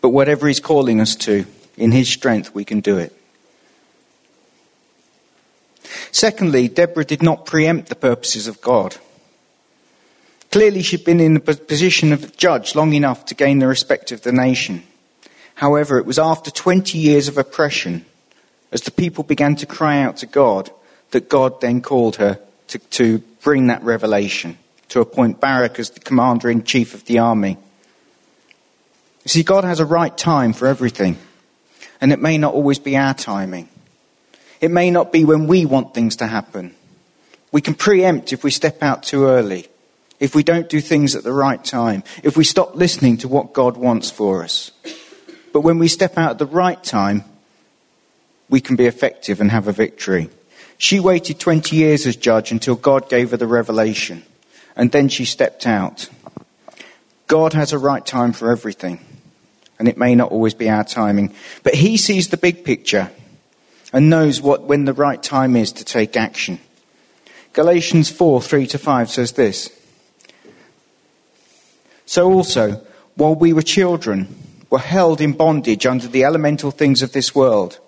But 0.00 0.08
whatever 0.08 0.48
He's 0.48 0.58
calling 0.58 0.98
us 0.98 1.14
to, 1.16 1.44
in 1.82 1.90
His 1.90 2.08
strength, 2.08 2.54
we 2.54 2.64
can 2.64 2.80
do 2.80 2.96
it. 2.96 3.12
Secondly, 6.12 6.68
Deborah 6.68 7.04
did 7.04 7.22
not 7.22 7.44
preempt 7.44 7.88
the 7.88 7.96
purposes 7.96 8.46
of 8.46 8.60
God. 8.60 8.96
Clearly, 10.52 10.82
she'd 10.82 11.04
been 11.04 11.18
in 11.18 11.34
the 11.34 11.40
position 11.40 12.12
of 12.12 12.36
judge 12.36 12.74
long 12.76 12.92
enough 12.92 13.24
to 13.26 13.34
gain 13.34 13.58
the 13.58 13.66
respect 13.66 14.12
of 14.12 14.22
the 14.22 14.32
nation. 14.32 14.84
However, 15.54 15.98
it 15.98 16.06
was 16.06 16.18
after 16.18 16.50
20 16.50 16.98
years 16.98 17.26
of 17.26 17.36
oppression, 17.36 18.04
as 18.70 18.82
the 18.82 18.90
people 18.90 19.24
began 19.24 19.56
to 19.56 19.66
cry 19.66 20.02
out 20.02 20.18
to 20.18 20.26
God, 20.26 20.70
that 21.10 21.28
God 21.28 21.60
then 21.60 21.80
called 21.80 22.16
her 22.16 22.38
to, 22.68 22.78
to 22.78 23.18
bring 23.42 23.66
that 23.66 23.82
revelation, 23.82 24.56
to 24.90 25.00
appoint 25.00 25.40
Barak 25.40 25.78
as 25.78 25.90
the 25.90 26.00
commander 26.00 26.48
in 26.48 26.62
chief 26.62 26.94
of 26.94 27.04
the 27.06 27.18
army. 27.18 27.58
You 29.24 29.28
see, 29.28 29.42
God 29.42 29.64
has 29.64 29.80
a 29.80 29.86
right 29.86 30.16
time 30.16 30.52
for 30.52 30.66
everything 30.66 31.16
and 32.02 32.12
it 32.12 32.20
may 32.20 32.36
not 32.36 32.52
always 32.52 32.80
be 32.80 32.96
our 32.96 33.14
timing. 33.14 33.68
It 34.60 34.72
may 34.72 34.90
not 34.90 35.12
be 35.12 35.24
when 35.24 35.46
we 35.46 35.64
want 35.64 35.94
things 35.94 36.16
to 36.16 36.26
happen. 36.26 36.74
We 37.52 37.60
can 37.60 37.74
preempt 37.74 38.32
if 38.32 38.42
we 38.42 38.50
step 38.50 38.82
out 38.82 39.04
too 39.04 39.26
early, 39.26 39.68
if 40.18 40.34
we 40.34 40.42
don't 40.42 40.68
do 40.68 40.80
things 40.80 41.14
at 41.14 41.22
the 41.22 41.32
right 41.32 41.64
time, 41.64 42.02
if 42.24 42.36
we 42.36 42.42
stop 42.42 42.74
listening 42.74 43.18
to 43.18 43.28
what 43.28 43.52
God 43.52 43.76
wants 43.76 44.10
for 44.10 44.42
us. 44.42 44.72
But 45.52 45.60
when 45.60 45.78
we 45.78 45.86
step 45.86 46.18
out 46.18 46.32
at 46.32 46.38
the 46.38 46.46
right 46.46 46.82
time, 46.82 47.22
we 48.48 48.60
can 48.60 48.74
be 48.74 48.86
effective 48.86 49.40
and 49.40 49.52
have 49.52 49.68
a 49.68 49.72
victory. 49.72 50.28
She 50.78 50.98
waited 50.98 51.38
20 51.38 51.76
years 51.76 52.04
as 52.04 52.16
judge 52.16 52.50
until 52.50 52.74
God 52.74 53.08
gave 53.08 53.30
her 53.30 53.36
the 53.36 53.46
revelation, 53.46 54.24
and 54.74 54.90
then 54.90 55.08
she 55.08 55.24
stepped 55.24 55.68
out. 55.68 56.08
God 57.28 57.52
has 57.52 57.72
a 57.72 57.78
right 57.78 58.04
time 58.04 58.32
for 58.32 58.50
everything 58.50 58.98
and 59.82 59.88
it 59.88 59.98
may 59.98 60.14
not 60.14 60.30
always 60.30 60.54
be 60.54 60.70
our 60.70 60.84
timing. 60.84 61.34
But 61.64 61.74
he 61.74 61.96
sees 61.96 62.28
the 62.28 62.36
big 62.36 62.64
picture 62.64 63.10
and 63.92 64.08
knows 64.08 64.40
what, 64.40 64.62
when 64.62 64.84
the 64.84 64.92
right 64.92 65.20
time 65.20 65.56
is 65.56 65.72
to 65.72 65.84
take 65.84 66.16
action. 66.16 66.60
Galatians 67.52 68.08
4 68.08 68.40
3 68.40 68.68
to 68.68 68.78
5 68.78 69.10
says 69.10 69.32
this. 69.32 69.76
So 72.06 72.30
also, 72.32 72.80
while 73.16 73.34
we 73.34 73.52
were 73.52 73.62
children, 73.62 74.28
were 74.70 74.78
held 74.78 75.20
in 75.20 75.32
bondage 75.32 75.84
under 75.84 76.06
the 76.06 76.22
elemental 76.22 76.70
things 76.70 77.02
of 77.02 77.12
this 77.12 77.34
world. 77.34 77.80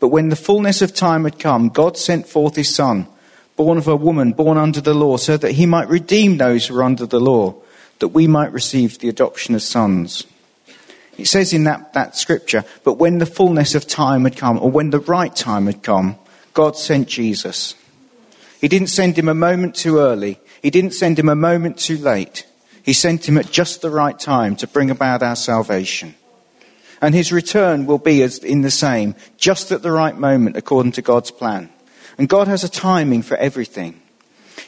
But 0.00 0.08
when 0.08 0.30
the 0.30 0.36
fullness 0.36 0.80
of 0.80 0.94
time 0.94 1.24
had 1.24 1.38
come, 1.38 1.68
God 1.68 1.98
sent 1.98 2.26
forth 2.26 2.56
his 2.56 2.74
Son, 2.74 3.08
born 3.56 3.76
of 3.76 3.88
a 3.88 3.94
woman, 3.94 4.32
born 4.32 4.56
under 4.56 4.80
the 4.80 4.94
law, 4.94 5.18
so 5.18 5.36
that 5.36 5.52
he 5.52 5.66
might 5.66 5.90
redeem 5.90 6.38
those 6.38 6.66
who 6.66 6.78
are 6.78 6.82
under 6.82 7.04
the 7.04 7.20
law 7.20 7.56
that 7.98 8.08
we 8.08 8.26
might 8.26 8.52
receive 8.52 9.00
the 9.00 9.10
adoption 9.10 9.54
as 9.54 9.68
sons. 9.68 10.24
It 11.18 11.26
says 11.26 11.52
in 11.52 11.64
that, 11.64 11.94
that 11.94 12.16
scripture, 12.16 12.64
but 12.84 12.94
when 12.94 13.18
the 13.18 13.26
fullness 13.26 13.74
of 13.74 13.86
time 13.86 14.24
had 14.24 14.36
come, 14.36 14.58
or 14.58 14.70
when 14.70 14.90
the 14.90 15.00
right 15.00 15.34
time 15.34 15.66
had 15.66 15.82
come, 15.82 16.16
God 16.52 16.76
sent 16.76 17.08
Jesus. 17.08 17.74
He 18.60 18.68
didn't 18.68 18.88
send 18.88 19.18
him 19.18 19.28
a 19.28 19.34
moment 19.34 19.74
too 19.74 19.98
early. 19.98 20.38
He 20.62 20.70
didn't 20.70 20.94
send 20.94 21.18
him 21.18 21.28
a 21.28 21.34
moment 21.34 21.78
too 21.78 21.98
late. 21.98 22.46
He 22.82 22.92
sent 22.92 23.28
him 23.28 23.38
at 23.38 23.50
just 23.50 23.82
the 23.82 23.90
right 23.90 24.18
time 24.18 24.56
to 24.56 24.66
bring 24.66 24.90
about 24.90 25.22
our 25.22 25.36
salvation. 25.36 26.14
And 27.00 27.14
his 27.14 27.32
return 27.32 27.86
will 27.86 27.98
be 27.98 28.22
as 28.22 28.38
in 28.38 28.62
the 28.62 28.70
same, 28.70 29.14
just 29.36 29.72
at 29.72 29.82
the 29.82 29.92
right 29.92 30.16
moment 30.16 30.56
according 30.56 30.92
to 30.92 31.02
God's 31.02 31.30
plan. 31.30 31.68
And 32.18 32.28
God 32.28 32.48
has 32.48 32.64
a 32.64 32.68
timing 32.68 33.22
for 33.22 33.36
everything. 33.36 34.00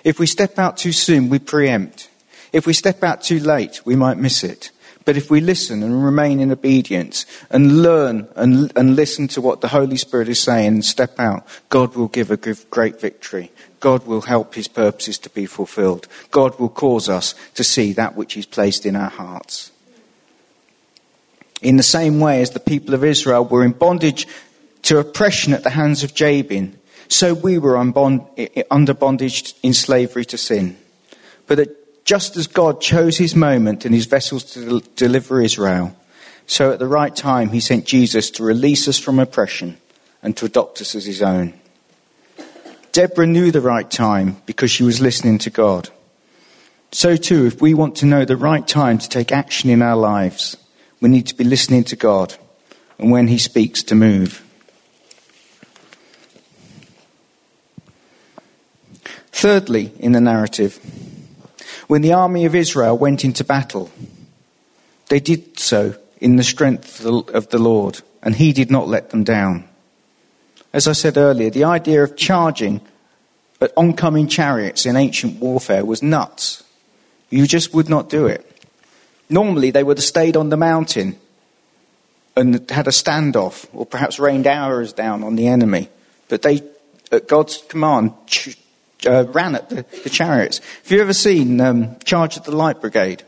If 0.05 0.19
we 0.19 0.27
step 0.27 0.59
out 0.59 0.77
too 0.77 0.93
soon, 0.93 1.29
we 1.29 1.39
preempt. 1.39 2.11
If 2.53 2.67
we 2.67 2.73
step 2.73 3.03
out 3.03 3.23
too 3.23 3.41
late, 3.41 3.81
we 3.85 3.97
might 3.97 4.19
miss 4.19 4.45
it. 4.45 4.71
But 5.09 5.17
if 5.17 5.31
we 5.31 5.41
listen 5.41 5.83
and 5.83 6.05
remain 6.05 6.39
in 6.39 6.53
obedience 6.53 7.25
and 7.49 7.83
learn 7.83 8.29
and, 8.37 8.71
and 8.77 8.95
listen 8.95 9.27
to 9.29 9.41
what 9.41 9.63
the 9.63 9.69
Holy 9.69 9.97
Spirit 9.97 10.29
is 10.29 10.39
saying 10.39 10.67
and 10.67 10.85
step 10.85 11.19
out, 11.19 11.47
God 11.71 11.97
will 11.97 12.09
give 12.09 12.31
a 12.31 12.37
great 12.37 13.01
victory. 13.01 13.51
God 13.81 14.07
will 14.07 14.21
help 14.21 14.55
his 14.55 14.69
purposes 14.69 15.17
to 15.21 15.31
be 15.31 15.47
fulfilled. 15.47 16.07
God 16.31 16.61
will 16.61 16.69
cause 16.69 17.09
us 17.09 17.35
to 17.55 17.65
see 17.65 17.95
that 17.95 18.17
which 18.17 18.35
he's 18.35 18.45
placed 18.45 18.85
in 18.85 18.97
our 18.97 19.09
hearts. 19.09 19.73
In 21.63 21.79
the 21.79 21.83
same 21.83 22.21
way 22.21 22.43
as 22.43 22.51
the 22.51 22.61
people 22.61 22.93
of 22.93 23.03
Israel 23.03 23.47
were 23.47 23.65
in 23.65 23.73
bondage 23.73 24.29
to 24.83 24.99
oppression 24.99 25.55
at 25.55 25.63
the 25.63 25.71
hands 25.71 26.05
of 26.05 26.13
Jabin, 26.13 26.79
so 27.09 27.33
we 27.33 27.57
were 27.57 27.79
under 27.79 28.93
bondage 28.93 29.55
in 29.63 29.73
slavery 29.73 30.27
to 30.27 30.37
sin. 30.37 30.77
But 31.47 31.61
just 32.09 32.39
as 32.39 32.47
God 32.47 32.81
chose 32.81 33.19
his 33.19 33.37
moment 33.37 33.85
and 33.85 33.95
his 33.95 34.07
vessels 34.07 34.43
to 34.55 34.81
deliver 34.97 35.43
Israel, 35.43 35.95
so 36.47 36.73
at 36.73 36.79
the 36.79 36.87
right 36.87 37.15
time 37.15 37.51
he 37.51 37.61
sent 37.61 37.85
Jesus 37.85 38.31
to 38.31 38.43
release 38.43 38.89
us 38.89 38.99
from 38.99 39.19
oppression 39.19 39.77
and 40.23 40.35
to 40.39 40.47
adopt 40.47 40.81
us 40.81 40.95
as 40.95 41.05
his 41.05 41.21
own. 41.21 41.53
Deborah 42.93 43.27
knew 43.27 43.51
the 43.51 43.61
right 43.61 43.91
time 43.91 44.41
because 44.47 44.71
she 44.71 44.85
was 44.85 45.03
listening 45.03 45.37
to 45.37 45.51
God. 45.51 45.91
So 46.93 47.15
too, 47.15 47.45
if 47.45 47.61
we 47.61 47.75
want 47.75 47.97
to 47.97 48.07
know 48.07 48.25
the 48.25 48.39
right 48.39 48.67
time 48.67 48.97
to 48.97 49.09
take 49.11 49.31
action 49.31 49.69
in 49.69 49.83
our 49.83 49.95
lives, 49.95 50.57
we 51.03 51.11
need 51.11 51.27
to 51.27 51.35
be 51.35 51.45
listening 51.45 51.85
to 51.85 51.97
God 51.97 52.35
and 52.99 53.11
when 53.11 53.29
he 53.29 53.37
speaks 53.37 53.83
to 53.83 53.95
move. 53.95 54.43
Thirdly, 59.31 59.93
in 59.99 60.13
the 60.13 60.23
narrative, 60.23 60.81
when 61.89 62.03
the 62.03 62.13
army 62.13 62.45
of 62.45 62.55
Israel 62.55 62.97
went 62.97 63.25
into 63.25 63.43
battle, 63.43 63.91
they 65.09 65.21
did 65.21 65.59
so 65.59 65.97
in 66.21 66.37
the 66.37 66.45
strength 66.45 67.05
of 67.05 67.49
the 67.49 67.59
Lord, 67.59 68.01
and 68.23 68.37
he 68.37 68.53
did 68.53 68.71
not 68.71 68.89
let 68.89 69.11
them 69.11 69.25
down. 69.25 69.69
As 70.73 70.87
I 70.87 70.93
said 70.93 71.17
earlier, 71.17 71.51
the 71.51 71.65
idea 71.65 72.05
of 72.05 72.17
charging 72.17 72.81
at 73.61 73.73
oncoming 73.77 74.29
chariots 74.29 74.87
in 74.87 74.97
ancient 74.97 75.41
warfare 75.41 75.85
was 75.85 76.03
nuts. 76.03 76.63
You 77.31 77.47
just 77.47 77.75
would 77.75 77.89
not 77.89 78.09
do 78.09 78.27
it. 78.27 78.45
Normally, 79.31 79.71
they 79.71 79.83
would 79.83 79.99
have 79.99 80.05
stayed 80.05 80.37
on 80.37 80.51
the 80.51 80.57
mountain 80.57 81.19
and 82.37 82.71
had 82.71 82.87
a 82.87 82.91
standoff, 82.91 83.67
or 83.73 83.85
perhaps 83.85 84.19
rained 84.19 84.47
arrows 84.47 84.93
down 84.93 85.25
on 85.25 85.37
the 85.37 85.49
enemy. 85.49 85.89
But 86.29 86.43
they, 86.43 86.63
at 87.11 87.29
God's 87.29 87.59
command, 87.69 88.13
uh, 89.07 89.25
ran 89.29 89.55
at 89.55 89.69
the, 89.69 89.85
the, 90.03 90.11
chariots. 90.11 90.61
Have 90.83 90.93
you 90.93 91.01
ever 91.01 91.13
seen 91.13 91.61
um, 91.61 91.99
Charge 92.01 92.37
of 92.37 92.45
the 92.45 92.57
Light 92.57 92.81
Brigade? 92.81 93.23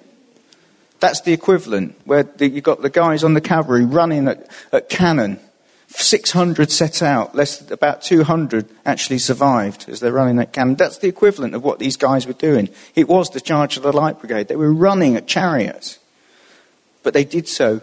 That's 0.99 1.23
the 1.23 1.33
equivalent, 1.33 1.99
where 2.05 2.25
the, 2.25 2.49
you've 2.49 2.65
got 2.65 2.83
the 2.83 2.91
guys 2.91 3.25
on 3.25 3.35
the 3.35 3.41
cavalry 3.41 3.85
running 3.85 4.29
at, 4.29 4.51
at 4.73 4.89
cannon. 4.89 5.41
600 5.89 6.71
set 6.71 7.03
out, 7.03 7.35
less 7.35 7.69
about 7.69 8.01
200 8.03 8.69
actually 8.87 9.19
survived 9.19 9.89
as 9.89 9.99
they're 9.99 10.13
running 10.13 10.39
at 10.39 10.53
cannon. 10.53 10.77
That's 10.77 10.99
the 10.99 11.09
equivalent 11.09 11.55
of 11.57 11.65
what 11.65 11.81
these 11.81 11.97
guys 11.97 12.29
were 12.29 12.33
doing. 12.33 12.69
It 12.95 13.09
was 13.09 13.31
the 13.31 13.41
Charge 13.41 13.77
of 13.77 13.83
the 13.83 13.93
Light 13.93 14.21
Brigade. 14.21 14.47
They 14.47 14.57
were 14.57 14.73
running 14.73 15.17
at 15.17 15.27
chariots. 15.27 15.99
But 17.03 17.13
they 17.13 17.25
did 17.25 17.49
so 17.49 17.81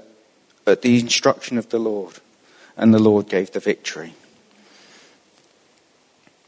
at 0.66 0.84
the 0.84 1.00
instruction 1.00 1.58
of 1.58 1.70
the 1.70 1.80
Lord, 1.80 2.16
and 2.78 2.94
the 2.94 3.00
Lord 3.00 3.28
gave 3.28 3.52
the 3.52 3.60
victory. 3.60 4.14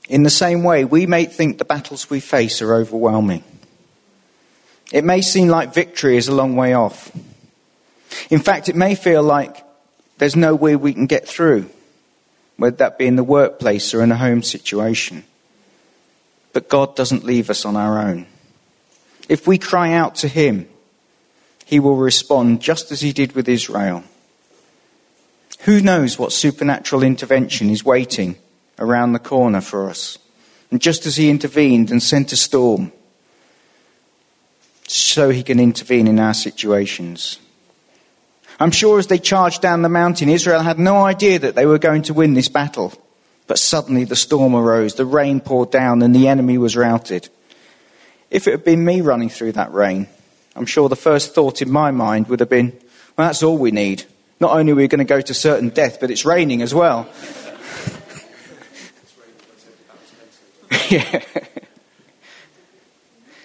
In 0.10 0.24
the 0.24 0.32
same 0.32 0.64
way, 0.64 0.86
we 0.86 1.06
may 1.06 1.26
think 1.26 1.60
the 1.60 1.66
battles 1.66 2.10
we 2.10 2.20
face 2.20 2.64
are 2.64 2.74
overwhelming. 2.74 3.44
It 4.92 5.04
may 5.04 5.22
seem 5.22 5.50
like 5.50 5.76
victory 5.76 6.18
is 6.18 6.28
a 6.28 6.34
long 6.34 6.56
way 6.56 6.74
off. 6.74 7.12
In 8.32 8.40
fact, 8.40 8.70
it 8.70 8.76
may 8.76 8.96
feel 8.96 9.22
like 9.22 9.64
there's 10.18 10.36
no 10.36 10.56
way 10.56 10.76
we 10.76 10.94
can 10.94 11.06
get 11.06 11.28
through, 11.28 11.70
whether 12.58 12.78
that 12.78 12.98
be 12.98 13.06
in 13.06 13.18
the 13.18 13.24
workplace 13.24 13.94
or 13.94 14.02
in 14.02 14.12
a 14.12 14.18
home 14.18 14.42
situation. 14.42 15.24
But 16.54 16.70
God 16.70 16.96
doesn't 16.96 17.24
leave 17.24 17.52
us 17.52 17.64
on 17.64 17.76
our 17.76 18.00
own. 18.00 18.26
If 19.30 19.46
we 19.46 19.60
cry 19.60 19.94
out 19.94 20.16
to 20.16 20.28
Him, 20.28 20.68
He 21.66 21.80
will 21.80 21.96
respond 21.96 22.62
just 22.64 22.92
as 22.92 23.02
He 23.02 23.14
did 23.14 23.34
with 23.34 23.48
Israel. 23.48 24.04
Who 25.62 25.82
knows 25.82 26.18
what 26.18 26.32
supernatural 26.32 27.04
intervention 27.04 27.70
is 27.70 27.86
waiting 27.86 28.38
around 28.80 29.14
the 29.14 29.20
corner 29.20 29.62
for 29.62 29.90
us. 29.90 30.18
And 30.72 30.82
just 30.82 31.06
as 31.06 31.16
he 31.16 31.30
intervened 31.30 31.92
and 31.92 32.02
sent 32.02 32.32
a 32.32 32.36
storm, 32.36 32.92
so 34.88 35.30
he 35.30 35.44
can 35.44 35.60
intervene 35.60 36.08
in 36.08 36.20
our 36.20 36.34
situations. 36.34 37.40
I'm 38.60 38.72
sure 38.72 38.98
as 39.00 39.08
they 39.08 39.20
charged 39.20 39.62
down 39.62 39.84
the 39.84 39.90
mountain, 39.90 40.30
Israel 40.30 40.62
had 40.62 40.80
no 40.80 41.06
idea 41.06 41.40
that 41.40 41.56
they 41.56 41.66
were 41.66 41.78
going 41.78 42.02
to 42.04 42.14
win 42.14 42.34
this 42.34 42.50
battle. 42.50 42.94
But 43.48 43.60
suddenly 43.60 44.04
the 44.04 44.16
storm 44.16 44.56
arose, 44.56 44.96
the 44.96 45.06
rain 45.06 45.40
poured 45.40 45.72
down, 45.72 46.02
and 46.02 46.14
the 46.14 46.28
enemy 46.28 46.58
was 46.58 46.76
routed. 46.76 47.30
If 48.30 48.48
it 48.48 48.52
had 48.52 48.64
been 48.64 48.84
me 48.84 49.02
running 49.02 49.30
through 49.30 49.54
that 49.54 49.74
rain, 49.74 50.08
I'm 50.56 50.66
sure 50.66 50.90
the 50.90 50.96
first 50.96 51.34
thought 51.34 51.62
in 51.62 51.72
my 51.72 51.92
mind 51.92 52.28
would 52.28 52.42
have 52.42 52.50
been, 52.50 52.72
well, 53.18 53.28
that's 53.28 53.44
all 53.44 53.58
we 53.58 53.72
need. 53.72 54.04
Not 54.40 54.52
only 54.52 54.72
are 54.72 54.76
we 54.76 54.88
going 54.88 55.00
to 55.00 55.06
go 55.06 55.22
to 55.22 55.34
certain 55.34 55.70
death, 55.70 56.00
but 56.00 56.12
it's 56.12 56.26
raining 56.26 56.62
as 56.62 56.74
well. 56.74 57.10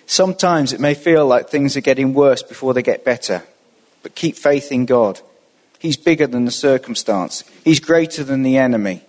Sometimes 0.07 0.73
it 0.73 0.81
may 0.81 0.95
feel 0.95 1.27
like 1.27 1.49
things 1.49 1.77
are 1.77 1.81
getting 1.83 2.15
worse 2.15 2.43
before 2.43 2.75
they 2.75 2.83
get 2.83 3.05
better, 3.05 3.43
but 4.03 4.15
keep 4.15 4.37
faith 4.37 4.71
in 4.71 4.87
God. 4.87 5.21
He's 5.79 5.97
bigger 5.97 6.27
than 6.27 6.45
the 6.45 6.51
circumstance, 6.51 7.45
He's 7.65 7.81
greater 7.81 8.25
than 8.25 8.43
the 8.43 8.57
enemy, 8.57 9.03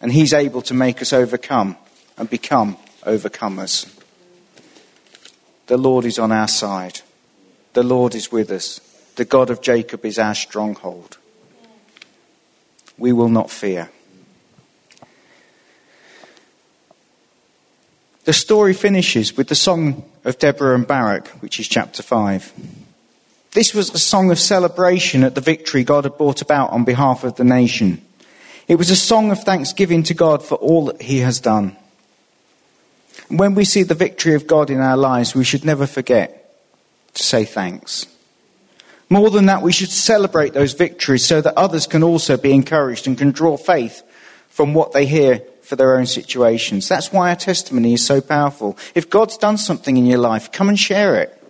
and 0.00 0.12
He's 0.12 0.32
able 0.32 0.62
to 0.62 0.74
make 0.74 1.00
us 1.02 1.12
overcome 1.12 1.76
and 2.16 2.28
become 2.28 2.76
overcomers. 3.04 3.92
The 5.66 5.78
Lord 5.78 6.04
is 6.04 6.18
on 6.18 6.32
our 6.32 6.48
side, 6.48 7.00
the 7.72 7.82
Lord 7.82 8.14
is 8.14 8.30
with 8.30 8.50
us, 8.50 8.80
the 9.16 9.24
God 9.24 9.50
of 9.50 9.62
Jacob 9.62 10.04
is 10.04 10.18
our 10.18 10.34
stronghold. 10.34 11.18
We 12.98 13.12
will 13.12 13.28
not 13.28 13.50
fear. 13.50 13.90
The 18.24 18.32
story 18.32 18.72
finishes 18.72 19.36
with 19.36 19.48
the 19.48 19.56
song 19.56 20.04
of 20.24 20.38
Deborah 20.38 20.76
and 20.76 20.86
Barak, 20.86 21.26
which 21.40 21.58
is 21.58 21.66
chapter 21.66 22.04
5. 22.04 22.52
This 23.50 23.74
was 23.74 23.92
a 23.92 23.98
song 23.98 24.30
of 24.30 24.38
celebration 24.38 25.24
at 25.24 25.34
the 25.34 25.40
victory 25.40 25.82
God 25.82 26.04
had 26.04 26.16
brought 26.16 26.40
about 26.40 26.70
on 26.70 26.84
behalf 26.84 27.24
of 27.24 27.34
the 27.34 27.42
nation. 27.42 28.00
It 28.68 28.76
was 28.76 28.90
a 28.90 28.96
song 28.96 29.32
of 29.32 29.42
thanksgiving 29.42 30.04
to 30.04 30.14
God 30.14 30.40
for 30.44 30.54
all 30.54 30.86
that 30.86 31.02
He 31.02 31.18
has 31.18 31.40
done. 31.40 31.76
when 33.28 33.54
we 33.54 33.64
see 33.64 33.82
the 33.82 33.94
victory 33.94 34.34
of 34.34 34.46
God 34.46 34.70
in 34.70 34.78
our 34.78 34.96
lives, 34.96 35.34
we 35.34 35.44
should 35.44 35.64
never 35.64 35.86
forget 35.86 36.54
to 37.14 37.22
say 37.22 37.44
thanks. 37.44 38.06
More 39.08 39.30
than 39.30 39.46
that, 39.46 39.62
we 39.62 39.72
should 39.72 39.90
celebrate 39.90 40.54
those 40.54 40.74
victories 40.74 41.24
so 41.24 41.40
that 41.40 41.58
others 41.58 41.86
can 41.88 42.02
also 42.04 42.36
be 42.36 42.52
encouraged 42.52 43.06
and 43.06 43.18
can 43.18 43.32
draw 43.32 43.56
faith 43.56 44.02
from 44.48 44.74
what 44.74 44.92
they 44.92 45.06
hear 45.06 45.42
for 45.72 45.76
their 45.76 45.96
own 45.96 46.04
situations. 46.04 46.86
That's 46.86 47.10
why 47.10 47.30
our 47.30 47.34
testimony 47.34 47.94
is 47.94 48.04
so 48.04 48.20
powerful. 48.20 48.76
If 48.94 49.08
God's 49.08 49.38
done 49.38 49.56
something 49.56 49.96
in 49.96 50.04
your 50.04 50.18
life, 50.18 50.52
come 50.52 50.68
and 50.68 50.78
share 50.78 51.18
it. 51.22 51.42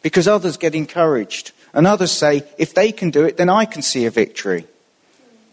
Because 0.00 0.28
others 0.28 0.56
get 0.56 0.76
encouraged. 0.76 1.50
And 1.74 1.84
others 1.84 2.12
say, 2.12 2.44
if 2.56 2.72
they 2.72 2.92
can 2.92 3.10
do 3.10 3.24
it, 3.24 3.36
then 3.36 3.48
I 3.48 3.64
can 3.64 3.82
see 3.82 4.06
a 4.06 4.12
victory. 4.12 4.64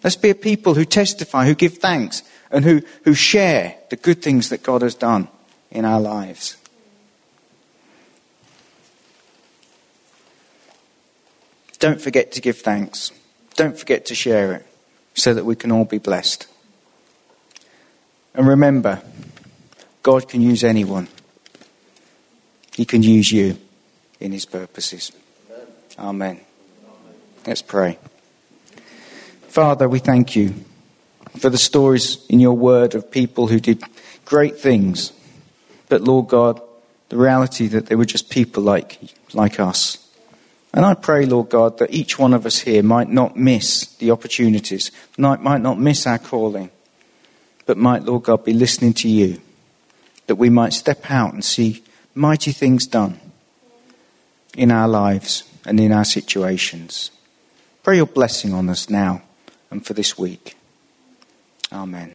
Let's 0.04 0.18
be 0.18 0.30
a 0.30 0.36
people 0.36 0.76
who 0.76 0.86
testify, 0.86 1.48
who 1.48 1.56
give 1.56 1.80
thanks, 1.80 2.22
and 2.52 2.64
who, 2.64 2.84
who 3.06 3.16
share 3.16 3.76
the 3.90 3.96
good 3.96 4.22
things 4.22 4.50
that 4.50 4.62
God 4.62 4.84
has 4.84 4.94
done 4.94 5.28
in 5.72 5.84
our 5.84 6.00
lives. 6.00 6.58
Don't 11.80 12.00
forget 12.00 12.34
to 12.34 12.40
give 12.42 12.60
thanks. 12.60 13.12
Don't 13.56 13.80
forget 13.80 14.06
to 14.06 14.14
share 14.14 14.54
it 14.54 14.68
so 15.16 15.34
that 15.34 15.44
we 15.44 15.56
can 15.56 15.72
all 15.72 15.86
be 15.86 15.98
blessed. 15.98 16.46
And 18.36 18.48
remember, 18.48 19.02
God 20.04 20.28
can 20.28 20.42
use 20.42 20.64
anyone. 20.64 21.08
He 22.76 22.86
can 22.86 23.02
use 23.02 23.32
you. 23.32 23.58
in 24.20 24.32
his 24.32 24.46
purposes. 24.46 25.12
Amen. 26.00 26.40
Let's 27.46 27.62
pray. 27.62 27.98
Father, 29.48 29.88
we 29.88 30.00
thank 30.00 30.36
you 30.36 30.54
for 31.38 31.50
the 31.50 31.58
stories 31.58 32.26
in 32.28 32.40
your 32.40 32.54
word 32.54 32.96
of 32.96 33.12
people 33.12 33.48
who 33.48 33.60
did 33.60 33.84
great 34.26 34.58
things. 34.58 35.12
But 35.90 36.02
Lord 36.02 36.28
God, 36.28 36.62
the 37.10 37.18
reality 37.18 37.68
that 37.68 37.86
they 37.86 37.96
were 37.96 38.06
just 38.06 38.30
people 38.30 38.64
like, 38.64 39.00
like 39.34 39.60
us. 39.60 39.98
And 40.74 40.86
I 40.86 40.94
pray, 40.94 41.26
Lord 41.26 41.50
God, 41.50 41.78
that 41.78 41.94
each 41.94 42.20
one 42.20 42.34
of 42.34 42.46
us 42.46 42.60
here 42.60 42.84
might 42.84 43.10
not 43.10 43.38
miss 43.38 43.86
the 43.98 44.12
opportunities, 44.12 44.92
might, 45.18 45.42
might 45.42 45.62
not 45.62 45.80
miss 45.80 46.06
our 46.08 46.18
calling, 46.18 46.70
but 47.66 47.78
might, 47.78 48.04
Lord 48.04 48.24
God, 48.24 48.46
be 48.46 48.54
listening 48.54 48.94
to 48.96 49.10
you, 49.10 49.42
that 50.28 50.36
we 50.36 50.50
might 50.50 50.74
step 50.74 51.10
out 51.10 51.34
and 51.34 51.44
see 51.44 51.84
mighty 52.14 52.52
things 52.52 52.86
done 52.86 53.20
in 54.56 54.72
our 54.72 54.88
lives 54.88 55.44
and 55.66 55.80
in 55.80 55.92
our 55.92 56.06
situations. 56.06 57.12
Pray 57.84 57.98
your 57.98 58.06
blessing 58.06 58.54
on 58.54 58.70
us 58.70 58.90
now 58.90 59.22
and 59.70 59.86
for 59.86 59.94
this 59.94 60.18
week. 60.18 60.56
Amen. 61.72 62.14